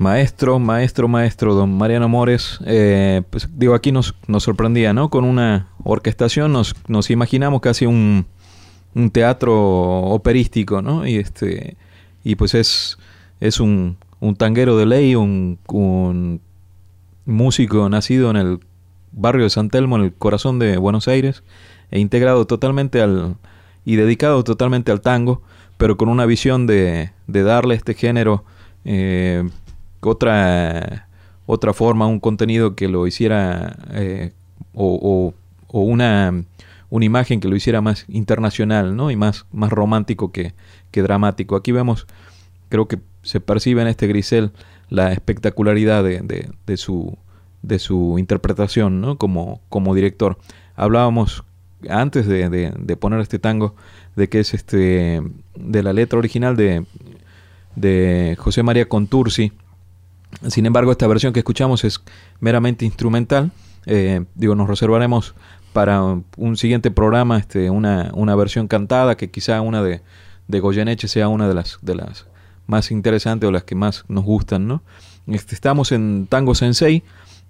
Maestro, 0.07 0.61
maestro, 0.61 1.09
maestro, 1.09 1.55
don 1.55 1.77
Mariano 1.77 2.09
Mores, 2.09 2.61
eh, 2.65 3.23
pues 3.29 3.49
digo, 3.57 3.75
aquí 3.75 3.91
nos, 3.91 4.15
sorprendía, 4.39 4.93
¿no? 4.93 5.11
Con 5.11 5.25
una 5.25 5.67
orquestación 5.83 6.53
nos, 6.53 7.11
imaginamos 7.11 7.61
casi 7.61 7.87
un, 7.87 8.25
un 8.95 9.11
teatro 9.11 9.53
operístico, 9.57 10.81
¿no? 10.81 11.05
Y 11.09 11.17
este 11.17 11.77
y 12.23 12.37
pues 12.37 12.55
es, 12.55 12.99
es 13.41 13.59
un, 13.59 13.97
tanguero 14.39 14.77
de 14.77 14.87
ley, 14.87 15.17
un, 15.17 15.59
un 15.67 16.41
músico 17.25 17.89
nacido 17.89 18.31
en 18.31 18.37
el 18.37 18.61
barrio 19.11 19.43
de 19.43 19.51
San 19.51 19.71
Telmo, 19.71 19.97
en 19.97 20.05
el 20.05 20.13
corazón 20.13 20.61
de 20.61 20.77
Buenos 20.77 21.09
Aires, 21.09 21.43
e 21.91 21.99
integrado 21.99 22.47
totalmente 22.47 23.03
al 23.03 23.35
y 23.85 23.97
dedicado 23.97 24.45
totalmente 24.45 24.93
al 24.93 25.01
tango, 25.01 25.43
pero 25.79 25.97
con 25.97 26.09
una 26.09 26.27
visión 26.27 26.69
de, 26.69 27.11
darle 27.27 27.75
este 27.75 27.95
género 27.95 28.45
eh, 28.85 29.49
otra, 30.01 31.09
otra 31.47 31.73
forma, 31.73 32.07
un 32.07 32.21
contenido 32.21 32.75
que 32.75 32.89
lo 32.89 33.07
hiciera 33.07 33.77
eh, 33.93 34.33
o, 34.75 35.35
una, 35.69 36.45
una 36.91 37.05
imagen 37.05 37.41
que 37.41 37.49
lo 37.49 37.57
hiciera 37.57 37.81
más 37.81 38.05
internacional 38.09 38.97
¿no? 38.97 39.11
y 39.11 39.17
más, 39.17 39.47
más 39.53 39.71
romántico 39.71 40.33
que, 40.33 40.55
que 40.91 41.03
dramático. 41.03 41.57
Aquí 41.57 41.73
vemos, 41.73 42.07
creo 42.69 42.89
que 42.89 42.99
se 43.23 43.41
percibe 43.41 43.83
en 43.83 43.89
este 43.89 44.07
Grisel 44.07 44.53
la 44.89 45.13
espectacularidad 45.13 46.05
de, 46.05 46.21
de, 46.21 46.51
de 46.67 46.77
su, 46.77 47.19
de 47.63 47.79
su 47.79 48.19
interpretación 48.19 49.01
¿no? 49.01 49.19
como, 49.19 49.61
como 49.69 49.95
director. 49.95 50.39
Hablábamos 50.75 51.45
antes 51.89 52.27
de, 52.27 52.49
de, 52.49 52.73
de, 52.77 52.97
poner 52.97 53.21
este 53.21 53.39
tango 53.39 53.75
de 54.15 54.29
que 54.29 54.41
es 54.41 54.55
este 54.55 55.23
de 55.55 55.83
la 55.83 55.93
letra 55.93 56.19
original 56.19 56.57
de, 56.57 56.85
de 57.75 58.37
José 58.39 58.63
María 58.63 58.89
Contursi, 58.89 59.53
sin 60.49 60.67
embargo, 60.67 60.93
esta 60.93 61.07
versión 61.07 61.33
que 61.33 61.41
escuchamos 61.41 61.85
es 61.85 62.01
meramente 62.41 62.85
instrumental. 62.85 63.53
Eh, 63.87 64.25
digo, 64.35 64.55
nos 64.55 64.69
reservaremos 64.69 65.35
para 65.73 66.03
un 66.37 66.57
siguiente 66.57 66.91
programa 66.91 67.39
este, 67.39 67.71
una, 67.71 68.11
una 68.15 68.35
versión 68.35 68.69
cantada, 68.69 69.17
que 69.17 69.31
quizá 69.31 69.61
una 69.61 69.83
de, 69.83 70.03
de 70.49 70.61
Goyeneche 70.61 71.09
sea 71.09 71.29
una 71.29 71.49
de 71.49 71.55
las, 71.55 71.79
de 71.83 71.95
las 71.95 72.27
más 72.67 72.91
interesantes 72.91 73.49
o 73.49 73.53
las 73.53 73.65
que 73.65 73.75
más 73.75 74.05
nos 74.09 74.25
gustan. 74.25 74.67
¿no? 74.67 74.83
Este, 75.27 75.55
estamos 75.55 75.93
en 75.93 76.27
Tango 76.29 76.55
Sensei, 76.55 77.03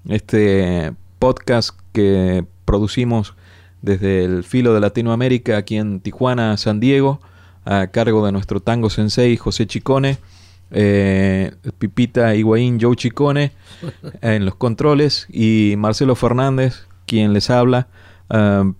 este 0.09 0.93
podcast 1.18 1.70
que 1.93 2.45
producimos 2.64 3.35
desde 3.83 4.24
el 4.24 4.45
filo 4.45 4.74
de 4.74 4.81
Latinoamérica 4.81 5.57
aquí 5.57 5.77
en 5.77 6.01
Tijuana, 6.01 6.57
San 6.57 6.81
Diego, 6.81 7.20
a 7.64 7.89
cargo 7.89 8.24
de 8.24 8.33
nuestro 8.33 8.61
Tango 8.61 8.91
Sensei 8.91 9.37
José 9.37 9.66
Chicone 9.66 10.18
eh, 10.70 11.52
Pipita 11.78 12.34
Higuaín, 12.34 12.78
Joe 12.80 12.96
Chicone 12.96 13.52
en 14.20 14.44
los 14.44 14.56
controles 14.56 15.26
y 15.30 15.76
Marcelo 15.78 16.14
Fernández, 16.14 16.86
quien 17.06 17.32
les 17.32 17.48
habla. 17.50 17.88
Uh, 18.28 18.74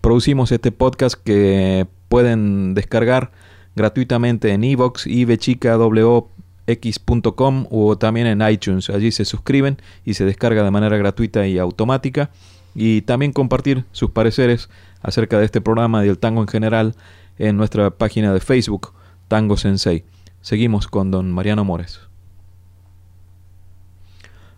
producimos 0.00 0.52
este 0.52 0.70
podcast 0.72 1.16
que 1.22 1.86
pueden 2.08 2.72
descargar 2.74 3.32
gratuitamente 3.74 4.52
en 4.52 4.64
iVox, 4.64 5.06
ivchicawox.com 5.06 7.66
o 7.70 7.96
también 7.96 8.26
en 8.26 8.42
iTunes. 8.48 8.90
Allí 8.90 9.10
se 9.12 9.24
suscriben 9.24 9.78
y 10.04 10.12
se 10.14 10.26
descarga 10.26 10.62
de 10.62 10.70
manera 10.70 10.98
gratuita 10.98 11.46
y 11.46 11.58
automática. 11.58 12.30
Y 12.74 13.02
también 13.02 13.32
compartir 13.32 13.84
sus 13.92 14.10
pareceres 14.10 14.68
acerca 15.02 15.38
de 15.38 15.44
este 15.44 15.60
programa 15.60 16.04
y 16.04 16.06
del 16.06 16.18
tango 16.18 16.40
en 16.40 16.48
general 16.48 16.94
en 17.38 17.56
nuestra 17.56 17.90
página 17.90 18.32
de 18.32 18.40
Facebook, 18.40 18.92
Tango 19.28 19.56
Sensei. 19.56 20.04
Seguimos 20.42 20.88
con 20.88 21.12
don 21.12 21.30
Mariano 21.30 21.64
Mores. 21.64 22.00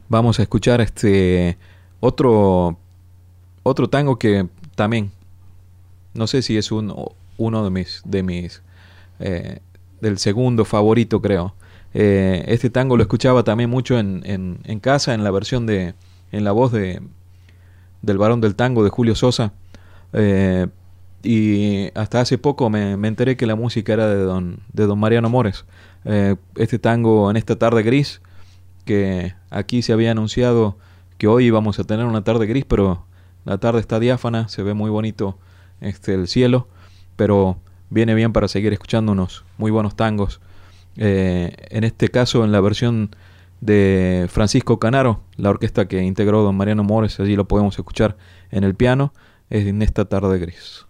Vamos 0.09 0.39
a 0.41 0.43
escuchar 0.43 0.81
este 0.81 1.59
otro 2.01 2.79
otro 3.63 3.89
tango 3.91 4.19
que 4.19 4.49
también 4.77 5.13
no 6.15 6.27
sé 6.27 6.41
si 6.41 6.57
es 6.57 6.73
un, 6.73 6.95
uno 7.37 7.65
de 7.65 7.71
mis 7.71 8.01
de 8.07 8.23
mis 8.23 8.63
eh, 9.21 9.61
del 10.01 10.19
segundo 10.19 10.65
favorito 10.65 11.21
creo. 11.21 11.55
Eh, 11.93 12.45
este 12.49 12.71
tango 12.71 12.97
lo 12.97 13.03
escuchaba 13.03 13.45
también 13.45 13.69
mucho 13.69 13.99
en, 13.99 14.23
en, 14.25 14.61
en, 14.65 14.81
casa 14.81 15.13
en 15.13 15.23
la 15.23 15.31
versión 15.31 15.67
de 15.67 15.95
en 16.33 16.45
la 16.45 16.53
voz 16.53 16.73
de 16.73 17.03
del 18.01 18.17
varón 18.17 18.41
del 18.41 18.55
tango 18.55 18.85
de 18.85 18.91
Julio 18.91 19.15
Sosa. 19.15 19.53
Eh, 20.15 20.67
y 21.25 21.91
hasta 21.95 22.21
hace 22.21 22.39
poco 22.39 22.71
me, 22.71 22.97
me, 22.97 23.09
enteré 23.09 23.37
que 23.37 23.47
la 23.47 23.57
música 23.57 23.93
era 23.93 24.09
de 24.09 24.23
don, 24.23 24.61
de 24.73 24.87
don 24.87 24.99
Mariano 24.99 25.29
Mores. 25.31 25.65
Eh, 26.05 26.37
este 26.57 26.79
tango 26.79 27.31
en 27.31 27.37
esta 27.37 27.57
tarde 27.57 27.83
gris, 27.83 28.21
que 28.85 29.35
aquí 29.51 29.83
se 29.83 29.93
había 29.93 30.11
anunciado 30.11 30.77
que 31.19 31.27
hoy 31.27 31.47
íbamos 31.47 31.79
a 31.79 31.85
tener 31.85 32.05
una 32.07 32.25
tarde 32.25 32.47
gris, 32.47 32.65
pero 32.67 33.07
la 33.45 33.59
tarde 33.59 33.81
está 33.81 33.99
diáfana, 33.99 34.49
se 34.49 34.63
ve 34.63 34.75
muy 34.75 34.91
bonito 34.91 35.39
este, 35.81 36.15
el 36.15 36.29
cielo, 36.29 36.69
pero 37.17 37.57
viene 37.91 38.15
bien 38.15 38.33
para 38.33 38.49
seguir 38.49 38.73
escuchando 38.73 39.13
unos 39.13 39.45
muy 39.57 39.71
buenos 39.71 39.97
tangos. 39.97 40.41
Eh, 40.97 41.57
en 41.71 41.85
este 41.85 42.09
caso, 42.09 42.45
en 42.45 42.53
la 42.53 42.61
versión 42.61 43.11
de 43.61 44.27
Francisco 44.31 44.79
Canaro, 44.79 45.21
la 45.37 45.51
orquesta 45.51 45.89
que 45.89 46.03
integró 46.03 46.43
don 46.43 46.57
Mariano 46.57 46.85
Mores, 46.85 47.19
allí 47.21 47.37
lo 47.37 47.49
podemos 47.49 47.79
escuchar 47.79 48.17
en 48.51 48.65
el 48.65 48.75
piano, 48.75 49.15
es 49.49 49.67
en 49.67 49.81
esta 49.83 50.05
tarde 50.05 50.39
gris. 50.39 50.87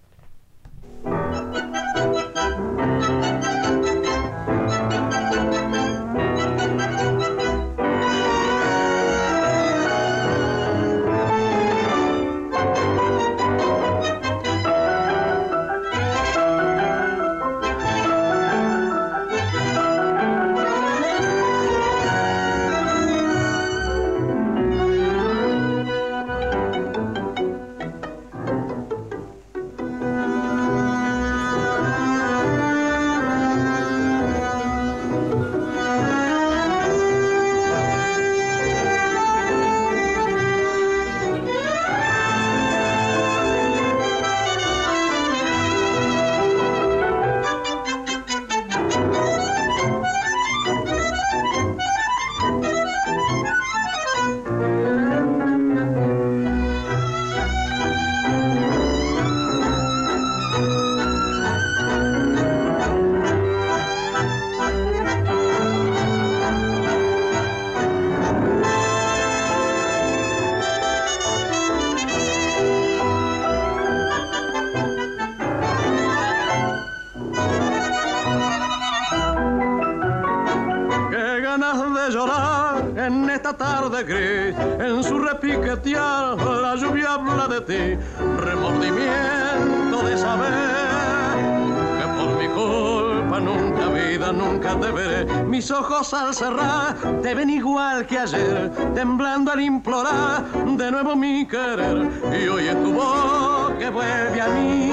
Mis 95.65 95.71
ojos 95.71 96.13
al 96.13 96.35
cerrar 96.35 96.95
te 97.23 97.35
ven 97.35 97.49
igual 97.49 98.05
que 98.07 98.19
ayer, 98.19 98.71
temblando 98.95 99.51
al 99.51 99.63
implorar 99.63 100.45
de 100.77 100.91
nuevo 100.91 101.17
mi 101.17 101.47
querer. 101.47 102.07
Y 102.39 102.49
hoy 102.49 102.69
es 102.69 102.83
tu 102.83 102.93
voz 102.93 103.73
que 103.79 103.89
vuelve 103.89 104.43
a 104.43 104.49
mí 104.49 104.93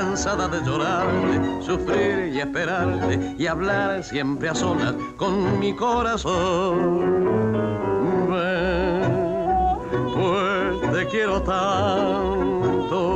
cansada 0.00 0.48
de 0.48 0.62
llorarle, 0.64 1.62
sufrir 1.62 2.32
y 2.34 2.40
esperarle 2.40 3.34
y 3.36 3.46
hablar 3.46 4.02
siempre 4.02 4.48
a 4.48 4.54
solas 4.54 4.94
con 5.18 5.58
mi 5.60 5.74
corazón. 5.74 7.52
Ven, 8.30 9.02
pues 10.14 10.92
te 10.94 11.06
quiero 11.08 11.42
tanto 11.42 13.10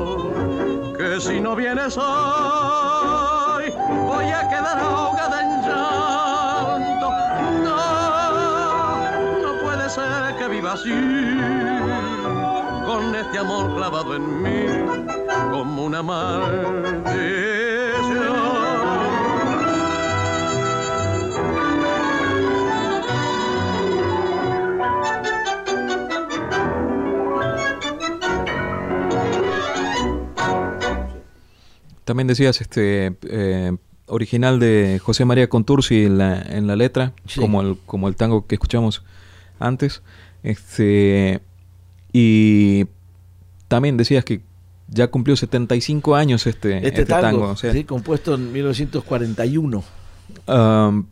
que 0.98 1.18
si 1.18 1.40
no 1.40 1.56
vienes 1.56 1.96
hoy 1.96 3.72
voy 4.10 4.26
a 4.26 4.46
quedar 4.50 4.78
ahogada 4.78 5.40
en 5.40 5.62
llanto. 5.66 7.08
No, 7.64 7.78
no 9.42 9.52
puede 9.62 9.88
ser 9.88 10.36
que 10.38 10.48
viva 10.48 10.72
así 10.74 10.92
con 12.86 13.14
este 13.14 13.38
amor 13.38 13.74
clavado 13.74 14.16
en 14.16 14.42
mí 14.42 15.23
como 15.50 15.84
una 15.84 16.02
maldición. 16.02 17.14
También 32.04 32.26
decías 32.26 32.60
este 32.60 33.16
eh, 33.22 33.76
original 34.06 34.58
de 34.60 35.00
José 35.02 35.24
María 35.24 35.48
Contursi 35.48 36.04
en 36.04 36.18
la, 36.18 36.40
en 36.42 36.66
la 36.66 36.76
letra, 36.76 37.12
Sí. 37.26 37.40
como, 37.40 37.62
el, 37.62 37.78
como 37.86 38.08
el 38.08 38.16
tango 38.16 38.46
que 38.46 38.56
escuchamos 38.56 39.02
antes. 39.58 40.02
Este, 40.42 41.40
y 42.12 42.84
también 43.68 43.96
decías 43.96 44.24
que 44.24 44.42
ya 44.94 45.08
cumplió 45.08 45.36
75 45.36 46.14
años 46.14 46.46
este, 46.46 46.76
Este, 46.78 46.88
este 46.88 47.04
tango, 47.06 47.22
tango. 47.22 47.48
o 47.50 47.56
sea, 47.56 47.72
sí, 47.72 47.84
compuesto 47.84 48.34
en 48.34 48.52
1941. 48.52 49.84
um, 50.48 51.06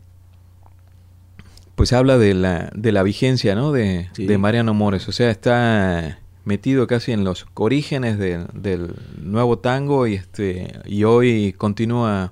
pues 1.75 1.91
habla 1.91 2.17
de 2.17 2.33
la, 2.33 2.69
de 2.75 2.91
la 2.91 3.03
vigencia 3.03 3.55
¿no? 3.55 3.71
de, 3.71 4.09
Sí. 4.13 4.25
de 4.27 4.37
Mariano 4.37 4.73
Mores. 4.73 5.07
O 5.09 5.11
sea, 5.11 5.29
está 5.31 6.19
metido 6.45 6.87
casi 6.87 7.11
en 7.11 7.23
los 7.23 7.45
orígenes 7.55 8.17
del- 8.19 8.47
del 8.53 8.93
nuevo 9.21 9.59
tango 9.59 10.05
y 10.07 10.13
este 10.15 10.71
y 10.85 11.03
hoy 11.05 11.53
continúa 11.57 12.31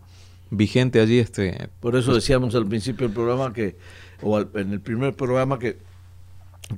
vigente 0.51 0.99
allí 0.99 1.17
este 1.19 1.69
Por 1.79 1.95
eso 1.95 2.13
decíamos 2.13 2.53
al 2.55 2.67
principio 2.67 3.07
del 3.07 3.15
programa 3.15 3.53
que, 3.53 3.77
o 4.21 4.35
al- 4.37 4.49
en 4.55 4.73
el 4.73 4.81
primer 4.81 5.15
programa 5.15 5.57
que, 5.59 5.77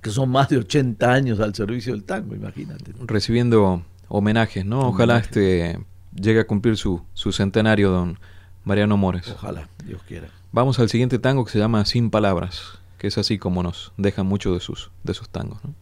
que 0.01 0.09
son 0.11 0.29
más 0.29 0.47
de 0.49 0.57
80 0.57 1.11
años 1.11 1.39
al 1.39 1.53
servicio 1.55 1.93
del 1.93 2.03
tango, 2.03 2.35
imagínate. 2.35 2.93
recibiendo 3.05 3.83
homenajes, 4.13 4.63
¿no? 4.63 4.89
Ojalá 4.89 5.17
este 5.17 5.79
llegue 6.13 6.41
a 6.41 6.45
cumplir 6.45 6.77
su, 6.77 7.01
su 7.13 7.31
centenario, 7.31 7.89
don 7.89 8.19
Mariano 8.63 8.95
Mores. 8.95 9.27
Ojalá, 9.27 9.67
Dios 9.83 10.03
quiera. 10.03 10.27
Vamos 10.51 10.77
al 10.79 10.87
siguiente 10.87 11.17
tango 11.17 11.43
que 11.45 11.51
se 11.51 11.57
llama 11.57 11.83
Sin 11.85 12.11
Palabras, 12.11 12.77
que 12.99 13.07
es 13.07 13.17
así 13.17 13.39
como 13.39 13.63
nos 13.63 13.91
dejan 13.97 14.27
muchos 14.27 14.53
de 14.53 14.59
sus, 14.59 14.91
de 15.03 15.15
sus 15.15 15.29
tangos, 15.29 15.63
¿no? 15.63 15.73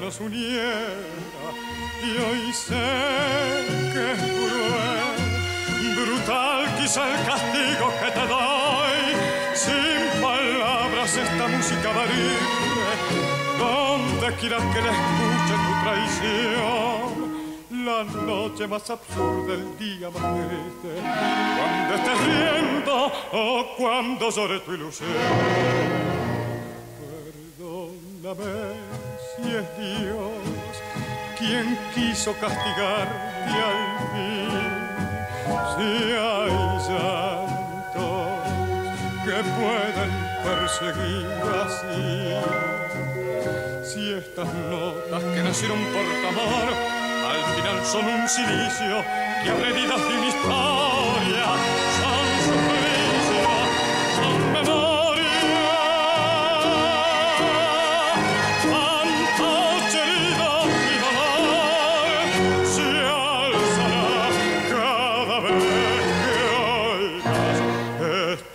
Nos 0.00 0.18
uniera. 0.20 0.88
Y 2.02 2.10
hoy 2.16 2.52
sé 2.52 2.86
que 3.92 4.12
es 4.12 4.18
cruel, 4.18 5.94
brutal 5.94 6.64
quizá 6.80 7.02
el 7.10 7.26
castigo 7.26 7.92
que 8.00 8.10
te 8.10 8.26
doy. 8.26 9.00
Sin 9.54 10.22
palabras 10.22 11.16
esta 11.16 11.48
música 11.48 11.92
va 11.92 12.02
a 12.02 12.04
herirme, 12.04 12.92
donde 13.58 14.36
quieras 14.36 14.62
que 14.72 14.80
la 14.80 14.90
escuche 14.90 15.54
tu 15.66 15.72
traición. 15.84 17.30
La 17.84 18.04
noche 18.04 18.66
más 18.66 18.88
absurda, 18.90 19.54
el 19.54 19.78
día 19.78 20.10
más 20.10 20.22
triste, 20.48 20.90
cuando 21.56 21.94
estés 21.94 22.18
riendo 22.26 23.12
o 23.32 23.76
cuando 23.76 24.30
llore 24.30 24.60
tu 24.60 24.72
ilusión. 24.72 25.08
Perdóname 27.58 29.09
si 29.42 29.56
es 29.56 29.64
Dios 29.78 30.32
quien 31.38 31.78
quiso 31.94 32.34
castigarte 32.34 33.50
al 33.50 33.82
fin. 34.12 34.70
Si 35.76 35.88
hay 36.12 36.54
llantos 36.88 38.10
que 39.24 39.38
pueden 39.58 40.10
perseguir 40.44 41.26
así. 41.64 42.10
Si 43.84 44.12
estas 44.12 44.52
notas 44.54 45.22
que 45.22 45.42
nacieron 45.42 45.78
por 45.92 46.04
tu 46.04 46.26
amor 46.28 46.68
al 47.30 47.42
final 47.54 47.84
son 47.84 48.04
un 48.06 48.28
silicio 48.28 49.04
que 49.42 49.50
abre 49.50 49.70
heridas 49.70 50.00
de 50.08 50.18
una 50.18 50.28
historia, 50.28 51.46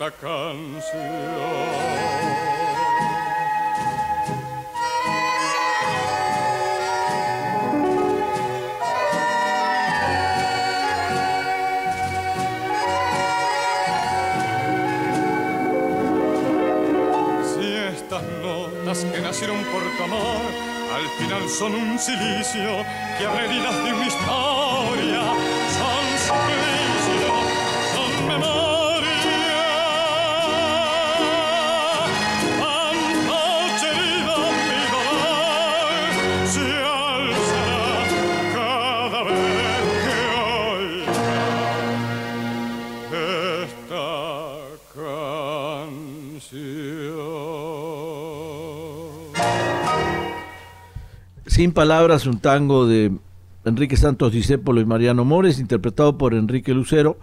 esta 0.07 0.11
canción. 0.11 1.95
Que 19.11 19.19
nacieron 19.19 19.57
por 19.65 19.81
tu 19.97 20.03
amor 20.03 20.75
al 20.95 21.09
final 21.19 21.49
son 21.49 21.75
un 21.75 21.99
silicio 21.99 22.85
que 23.17 23.25
abre 23.25 23.47
de 23.49 23.59
una 23.59 24.07
historia, 24.07 25.33
Palabras, 51.71 52.27
un 52.27 52.39
tango 52.39 52.87
de 52.87 53.11
Enrique 53.65 53.97
Santos 53.97 54.31
Discépolo 54.31 54.81
y 54.81 54.85
Mariano 54.85 55.25
Mores, 55.25 55.59
interpretado 55.59 56.17
por 56.17 56.33
Enrique 56.33 56.73
Lucero, 56.73 57.17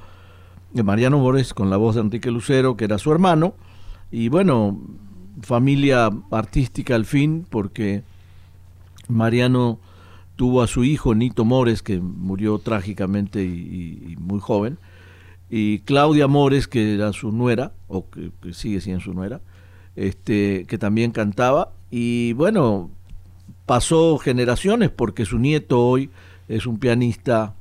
de 0.72 0.82
Mariano 0.82 1.18
Mores 1.18 1.55
con 1.55 1.70
la 1.70 1.76
voz 1.76 1.95
de 1.95 2.01
Enrique 2.01 2.30
Lucero, 2.30 2.76
que 2.76 2.84
era 2.84 2.99
su 2.99 3.12
hermano, 3.12 3.55
y 4.11 4.28
bueno, 4.28 4.80
familia 5.43 6.11
artística 6.30 6.95
al 6.95 7.05
fin, 7.05 7.47
porque 7.49 8.03
Mariano 9.09 9.78
tuvo 10.36 10.62
a 10.62 10.66
su 10.66 10.84
hijo 10.84 11.14
Nito 11.14 11.45
Mores, 11.45 11.82
que 11.82 12.01
murió 12.01 12.59
trágicamente 12.59 13.45
y 13.45 14.16
muy 14.18 14.40
joven, 14.40 14.78
y 15.55 15.80
Claudia 15.80 16.28
Mores, 16.28 16.66
que 16.66 16.95
era 16.95 17.12
su 17.12 17.30
nuera, 17.30 17.72
o 17.86 18.09
que, 18.09 18.32
que 18.43 18.55
sigue 18.55 18.80
siendo 18.80 19.05
su 19.05 19.12
nuera, 19.12 19.43
este, 19.97 20.64
que 20.66 20.78
también 20.78 21.11
cantaba, 21.11 21.72
y 21.90 22.32
bueno, 22.32 22.90
pasó 23.67 24.19
generaciones 24.19 24.91
porque 24.91 25.25
su 25.25 25.39
nieto 25.39 25.81
hoy 25.87 26.11
es 26.49 26.67
un 26.67 26.79
pianista 26.79 27.55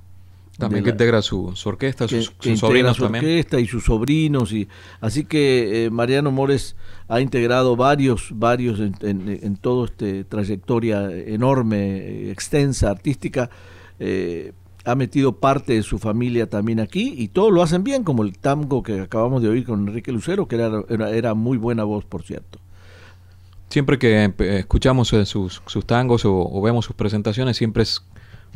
también 0.57 0.83
que 0.83 0.89
la- 0.89 0.93
integra 0.95 1.21
su, 1.21 1.51
su 1.55 1.69
orquesta, 1.69 2.07
que, 2.07 2.17
sus, 2.21 2.31
que 2.31 2.35
sus 2.35 2.63
integra 2.63 2.67
sobrinos 2.67 2.97
su 2.97 3.03
también. 3.03 3.23
orquesta 3.25 3.59
y 3.59 3.67
sus 3.67 3.83
sobrinos 3.85 4.51
y 4.53 4.67
así 4.99 5.25
que 5.25 5.85
eh, 5.85 5.89
Mariano 5.89 6.31
Mores 6.31 6.75
ha 7.07 7.19
integrado 7.21 7.75
varios 7.75 8.29
varios 8.33 8.79
en, 8.79 8.95
en, 9.01 9.39
en 9.41 9.57
todo 9.57 9.85
este 9.85 10.23
trayectoria 10.23 11.09
enorme 11.11 12.29
extensa 12.31 12.89
artística 12.91 13.49
eh, 13.99 14.53
ha 14.83 14.95
metido 14.95 15.33
parte 15.33 15.73
de 15.73 15.83
su 15.83 15.99
familia 15.99 16.49
también 16.49 16.79
aquí 16.79 17.13
y 17.17 17.27
todos 17.29 17.51
lo 17.51 17.61
hacen 17.61 17.83
bien 17.83 18.03
como 18.03 18.23
el 18.23 18.37
tango 18.37 18.81
que 18.83 18.99
acabamos 19.01 19.41
de 19.43 19.49
oír 19.49 19.63
con 19.65 19.87
Enrique 19.87 20.11
Lucero 20.11 20.47
que 20.47 20.55
era, 20.55 20.83
era, 20.89 21.11
era 21.11 21.33
muy 21.35 21.57
buena 21.57 21.83
voz 21.83 22.03
por 22.05 22.23
cierto 22.23 22.59
Siempre 23.71 23.97
que 23.97 24.33
escuchamos 24.59 25.11
eh, 25.13 25.25
sus, 25.25 25.61
sus 25.65 25.85
tangos 25.85 26.25
o, 26.25 26.33
o 26.37 26.61
vemos 26.61 26.85
sus 26.85 26.95
presentaciones, 26.95 27.57
siempre 27.57 27.83
es 27.83 28.03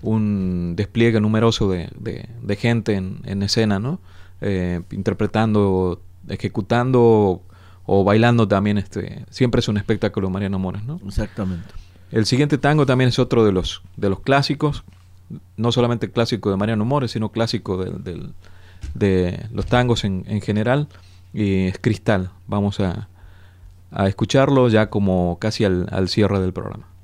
un 0.02 0.74
despliegue 0.76 1.20
numeroso 1.22 1.70
de, 1.70 1.90
de- 1.98 2.28
de 2.42 2.56
gente 2.56 2.94
en, 2.96 3.22
en 3.26 3.42
escena, 3.42 3.80
¿no? 3.80 4.00
Eh, 4.42 4.82
interpretando, 4.92 6.02
ejecutando 6.28 7.42
o 7.86 8.04
bailando 8.04 8.48
también. 8.48 8.78
Este, 8.78 9.26
siempre 9.30 9.60
es 9.60 9.68
un 9.68 9.78
espectáculo 9.78 10.30
Mariano 10.30 10.60
Mores, 10.60 10.84
¿no? 10.84 11.00
exactamente 11.08 11.70
El 12.12 12.26
siguiente 12.26 12.58
tango 12.58 12.86
también 12.86 13.08
es 13.08 13.18
otro 13.18 13.46
de 13.46 13.52
los, 13.52 13.82
de 13.96 14.10
los 14.10 14.20
clásicos, 14.20 14.84
no 15.58 15.72
solamente 15.72 16.12
clásico 16.12 16.52
de 16.52 16.58
Mariano 16.58 16.86
Mores, 16.86 17.12
sino 17.12 17.30
clásico 17.32 17.78
del- 17.84 18.04
del- 18.04 18.34
de 18.94 19.46
los 19.52 19.66
tangos 19.66 20.04
en, 20.04 20.26
en 20.28 20.42
general, 20.42 20.88
y 21.34 21.68
es 21.68 21.80
Cristal. 21.80 22.32
Vamos 22.48 22.80
a, 22.80 23.08
a 23.92 24.08
escucharlo 24.08 24.68
ya 24.70 24.90
como 24.90 25.38
casi 25.40 25.66
al, 25.66 25.88
al 25.92 26.10
cierre 26.10 26.40
del 26.40 26.54
programa. 26.54 26.95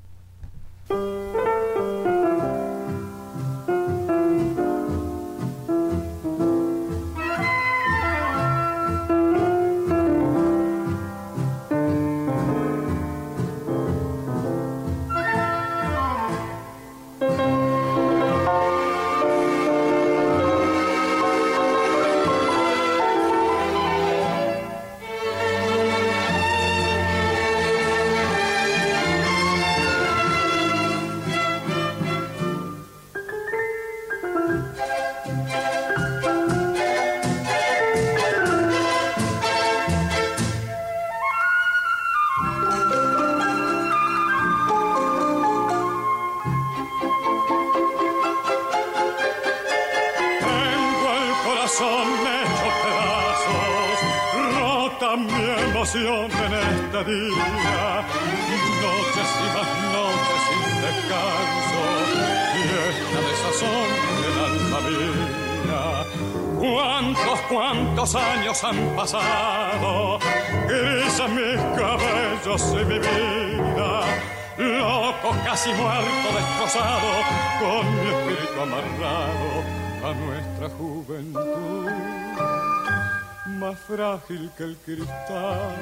Frágil 83.94 84.50
que 84.56 84.64
el 84.64 84.76
cristal, 84.78 85.76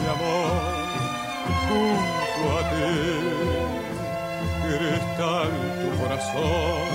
mi 0.00 0.06
amor. 0.14 0.50
Junto 1.66 2.42
a 2.56 2.60
ti. 2.70 2.90
Cristal, 4.62 5.52
tu 5.80 5.88
corazón, 6.00 6.88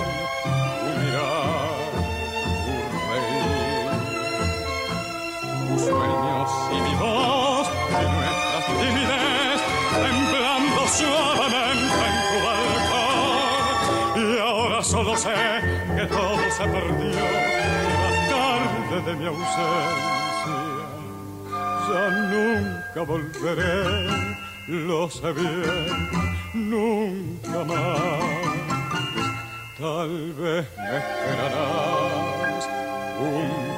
tu 0.81 0.89
mirar, 1.01 1.81
tu 2.65 2.97
reír 3.09 3.91
tus 5.67 5.81
sueños 5.81 6.49
y 6.71 6.77
mi 6.87 6.95
voz 7.03 7.67
y 7.89 8.03
nuestras 8.15 8.65
timidez 8.79 9.59
temblando 10.05 10.81
suavemente 10.97 12.03
en 12.09 12.15
tu 12.29 12.37
balcón. 12.47 14.23
Y 14.23 14.39
ahora 14.39 14.79
solo 14.83 15.13
sé 15.17 15.35
que 15.95 16.05
todo 16.05 16.43
se 16.57 16.63
perdió 16.63 17.40
de 18.99 19.15
mi 19.15 19.25
ausencia. 19.25 20.87
Ya 21.89 22.09
nunca 22.31 23.01
volveré 23.05 24.31
lo 24.67 25.09
sé 25.09 25.31
bien 25.33 26.09
nunca 26.53 27.63
más. 27.65 27.99
Tal 29.79 30.33
vez 30.33 30.67
me 30.77 30.97
esperarás 30.97 32.69
junto 33.17 33.70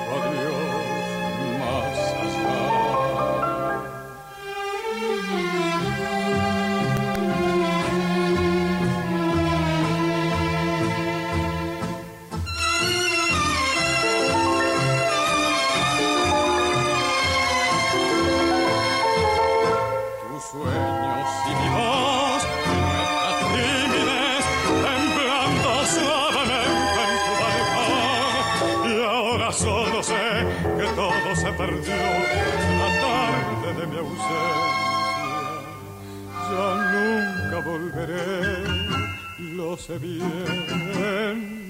lo 39.73 39.79
sé 39.79 39.99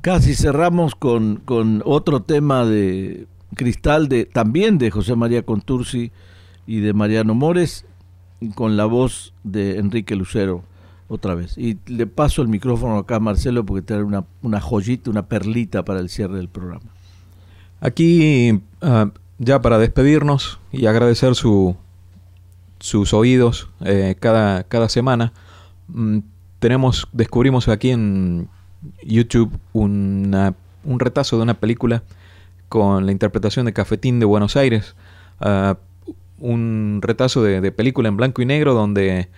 Casi 0.00 0.34
cerramos 0.34 0.94
con, 0.94 1.36
con 1.44 1.82
otro 1.84 2.22
tema 2.22 2.64
de 2.64 3.26
Cristal, 3.56 4.08
de, 4.08 4.26
también 4.26 4.78
de 4.78 4.92
José 4.92 5.16
María 5.16 5.42
Contursi 5.42 6.12
y 6.64 6.78
de 6.78 6.92
Mariano 6.92 7.34
Mores, 7.34 7.86
con 8.54 8.76
la 8.76 8.84
voz 8.84 9.34
de 9.42 9.78
Enrique 9.78 10.14
Lucero 10.14 10.62
otra 11.14 11.34
vez. 11.34 11.56
Y 11.58 11.78
le 11.86 12.06
paso 12.06 12.42
el 12.42 12.48
micrófono 12.48 12.96
acá 12.98 13.16
a 13.16 13.20
Marcelo 13.20 13.64
porque 13.64 13.82
trae 13.82 14.02
una, 14.02 14.24
una 14.42 14.60
joyita, 14.60 15.10
una 15.10 15.26
perlita 15.26 15.84
para 15.84 16.00
el 16.00 16.08
cierre 16.08 16.36
del 16.36 16.48
programa. 16.48 16.86
Aquí, 17.80 18.60
ah, 18.80 19.10
ya 19.38 19.60
para 19.60 19.78
despedirnos 19.78 20.58
y 20.70 20.86
agradecer 20.86 21.34
su, 21.34 21.76
sus 22.78 23.12
oídos 23.12 23.68
eh, 23.84 24.14
cada, 24.20 24.62
cada 24.64 24.88
semana, 24.88 25.32
mm, 25.88 26.18
tenemos, 26.60 27.08
descubrimos 27.12 27.68
aquí 27.68 27.90
en 27.90 28.48
YouTube 29.04 29.58
una- 29.72 30.54
un 30.84 31.00
retazo 31.00 31.36
de 31.36 31.42
una 31.42 31.54
película 31.54 32.02
con 32.68 33.04
la 33.06 33.12
interpretación 33.12 33.66
de 33.66 33.72
Cafetín 33.72 34.18
de 34.20 34.26
Buenos 34.26 34.56
Aires. 34.56 34.94
Ah, 35.40 35.76
un 36.38 37.00
retazo 37.02 37.42
de, 37.42 37.60
de 37.60 37.70
película 37.72 38.08
en 38.08 38.16
blanco 38.16 38.42
y 38.42 38.46
negro 38.46 38.74
donde 38.74 39.28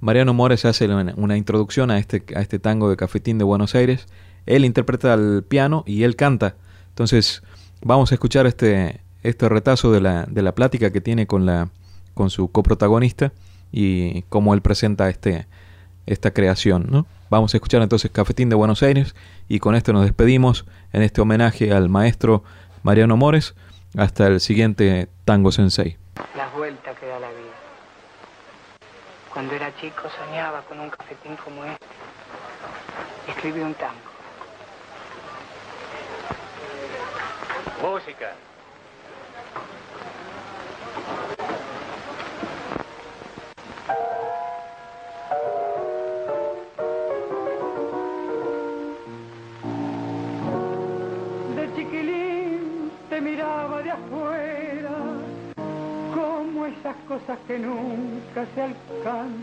Mariano 0.00 0.32
Mores 0.32 0.64
hace 0.64 0.88
una, 0.88 1.36
introducción 1.36 1.90
a 1.90 1.98
este, 1.98 2.24
a 2.34 2.40
este 2.40 2.58
tango 2.58 2.88
de 2.88 2.96
Cafetín 2.96 3.38
de 3.38 3.44
Buenos 3.44 3.74
Aires. 3.74 4.06
Él 4.46 4.64
interpreta 4.64 5.12
el 5.14 5.44
piano 5.46 5.84
y 5.86 6.04
él 6.04 6.16
canta. 6.16 6.56
Entonces, 6.88 7.42
vamos 7.82 8.10
a 8.10 8.14
escuchar 8.14 8.46
este, 8.46 9.02
este 9.22 9.48
retazo 9.48 9.92
de 9.92 10.00
la, 10.00 10.24
de 10.24 10.42
la 10.42 10.54
plática 10.54 10.90
que 10.90 11.00
tiene 11.00 11.26
con, 11.26 11.44
la, 11.44 11.68
con 12.14 12.30
su 12.30 12.50
coprotagonista 12.50 13.32
y 13.70 14.22
cómo 14.22 14.54
él 14.54 14.62
presenta 14.62 15.08
este, 15.10 15.46
esta 16.06 16.32
creación, 16.32 16.86
¿no? 16.90 17.06
Vamos 17.28 17.54
a 17.54 17.58
escuchar 17.58 17.80
entonces 17.82 18.10
Cafetín 18.10 18.48
de 18.48 18.56
Buenos 18.56 18.82
Aires 18.82 19.14
y 19.48 19.60
con 19.60 19.76
esto 19.76 19.92
nos 19.92 20.02
despedimos 20.02 20.66
en 20.92 21.02
este 21.02 21.20
homenaje 21.20 21.72
al 21.72 21.88
maestro 21.88 22.42
Mariano 22.82 23.16
Mores. 23.16 23.54
Hasta 23.96 24.26
el 24.28 24.40
siguiente 24.40 25.08
Tango 25.24 25.52
Sensei. 25.52 25.96
Las 26.36 26.52
vueltas 26.54 26.96
que. 26.98 27.09
Cuando 29.40 29.54
era 29.54 29.74
chico 29.76 30.02
soñaba 30.10 30.60
con 30.68 30.78
un 30.80 30.90
cafetín 30.90 31.34
como 31.36 31.64
este. 31.64 31.86
Escribí 33.26 33.60
un 33.62 33.72
tango. 33.72 33.94
Música. 37.80 38.34
Esas 56.78 56.96
cosas 57.08 57.38
que 57.46 57.58
nunca 57.58 58.46
se 58.54 58.62
alcanzan. 58.62 59.40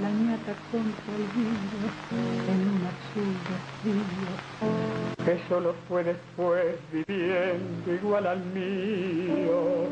La 0.00 0.08
ñata 0.08 0.54
contra 0.72 1.14
el 1.14 1.26
vidrio 1.36 1.88
en 2.48 2.60
un 2.72 2.82
azul 2.92 3.34
vestido, 3.50 4.32
que 5.26 5.34
solo 5.48 5.74
fue 5.88 6.04
después 6.04 6.76
viviendo 6.90 7.92
igual 7.92 8.26
al 8.26 8.40
mío. 8.54 9.88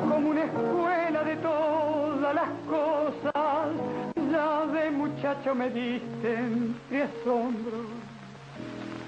Como 0.00 0.28
una 0.28 0.44
escuela 0.44 1.24
de 1.24 1.36
todas 1.36 2.34
las 2.34 2.50
cosas, 2.68 3.68
ya 4.30 4.66
de 4.66 4.90
muchacho 4.90 5.54
me 5.54 5.70
diste 5.70 6.34
entre 6.34 7.02
asombros 7.04 7.86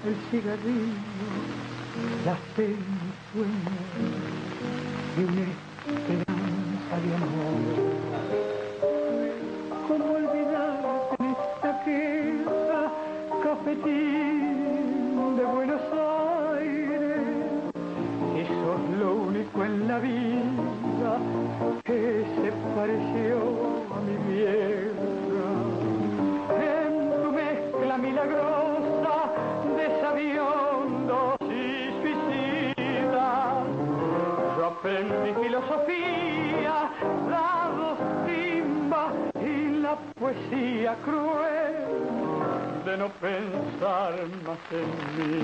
el 0.05 0.15
cigarrillo, 0.31 0.93
la 2.25 2.35
fe 2.55 2.75
mi 3.35 3.43
y 5.15 5.23
una 5.23 5.72
esperanza 5.93 6.95
de 7.03 7.09
amor. 7.15 7.61
¿Cómo 9.87 10.05
olvidarte 10.13 11.15
en 11.19 11.25
esta 11.31 11.71
queja, 11.85 12.81
cafetín 13.43 14.39
de 15.37 15.43
Buenos 15.43 15.81
Aires? 16.53 17.21
Y 18.37 18.41
sos 18.47 18.83
lo 18.99 19.09
único 19.15 19.63
en 19.63 19.87
la 19.87 19.99
vida 19.99 21.11
que 21.83 22.25
se 22.35 22.49
pareció 22.75 23.35
a 23.93 23.97
mi 24.07 24.15
vieja. 24.33 25.47
En 26.71 26.91
tu 27.23 27.29
mezcla 27.31 27.97
milagrosa 27.97 29.15
de 29.77 29.85
sabiondos 30.01 30.62
yo 34.83 34.89
aprendí 34.89 35.33
filosofía, 35.41 36.89
dados, 37.29 37.97
timba 38.25 39.13
y 39.41 39.81
la 39.81 39.95
poesía 40.19 40.95
cruel 41.03 42.83
de 42.85 42.97
no 42.97 43.09
pensar 43.09 44.13
más 44.45 44.59
en 44.71 44.89
mí. 45.15 45.43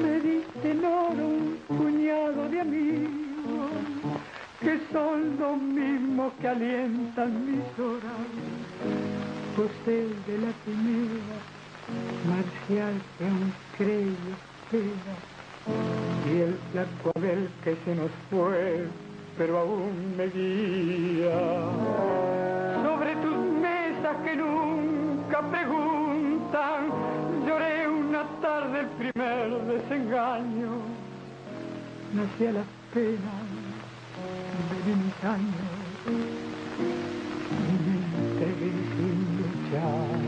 Me 0.00 0.20
diste 0.20 0.70
en 0.70 0.84
oro 0.84 1.26
un 1.26 1.58
puñado 1.68 2.48
de 2.48 2.60
amigos 2.60 3.70
que 4.60 4.80
son 4.92 5.38
los 5.38 5.56
mismos 5.58 6.32
que 6.40 6.48
alientan 6.48 7.46
mis 7.46 7.78
horas. 7.78 8.26
José 9.56 10.08
de 10.26 10.38
la 10.38 10.52
primera, 10.64 11.36
Marcial 12.28 13.00
que 13.16 13.24
aún 13.24 13.52
cree 13.78 14.55
y 14.72 16.40
el 16.40 16.58
flaco 16.72 17.12
Abel 17.14 17.48
que 17.62 17.76
se 17.84 17.94
nos 17.94 18.10
fue, 18.30 18.86
pero 19.38 19.58
aún 19.58 20.16
me 20.16 20.26
guía. 20.26 21.38
Sobre 22.82 23.14
tus 23.16 23.36
mesas 23.36 24.16
que 24.24 24.36
nunca 24.36 25.40
preguntan, 25.50 26.88
lloré 27.46 27.88
una 27.88 28.24
tarde 28.42 28.80
el 28.80 28.86
primer 28.86 29.50
desengaño. 29.66 30.70
Nací 32.14 32.46
a 32.46 32.52
las 32.52 32.66
penas 32.92 33.46
de 34.84 34.94
mis 34.96 35.24
años 35.24 35.76
y 37.62 37.72
me 37.84 37.94
entregué 38.28 38.72
sin 38.96 39.18
luchar. 39.38 40.25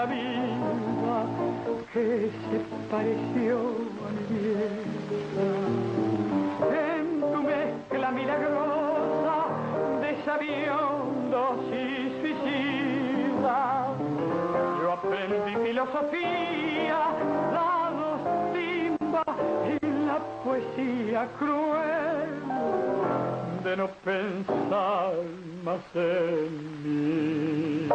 La 0.00 0.06
vida 0.06 1.16
que 1.92 2.30
se 2.46 2.58
pareció 2.90 3.54
a 4.04 4.08
mi 4.16 4.24
vieja. 4.34 5.48
En 6.88 7.20
tu 7.20 7.40
mezcla 7.42 8.10
milagrosa 8.10 9.36
de 10.00 10.10
sabiondos 10.24 11.56
y 11.68 11.84
suicidas, 12.20 13.88
yo 14.80 14.92
aprendí 14.92 15.54
filosofía, 15.66 17.00
dados, 17.52 18.20
timba 18.54 19.24
y 19.68 19.78
la 20.06 20.18
poesía 20.44 21.28
cruel 21.38 22.32
de 23.64 23.76
no 23.76 23.88
pensar 24.02 25.12
más 25.62 25.84
en 25.94 26.50
mí. 26.84 27.88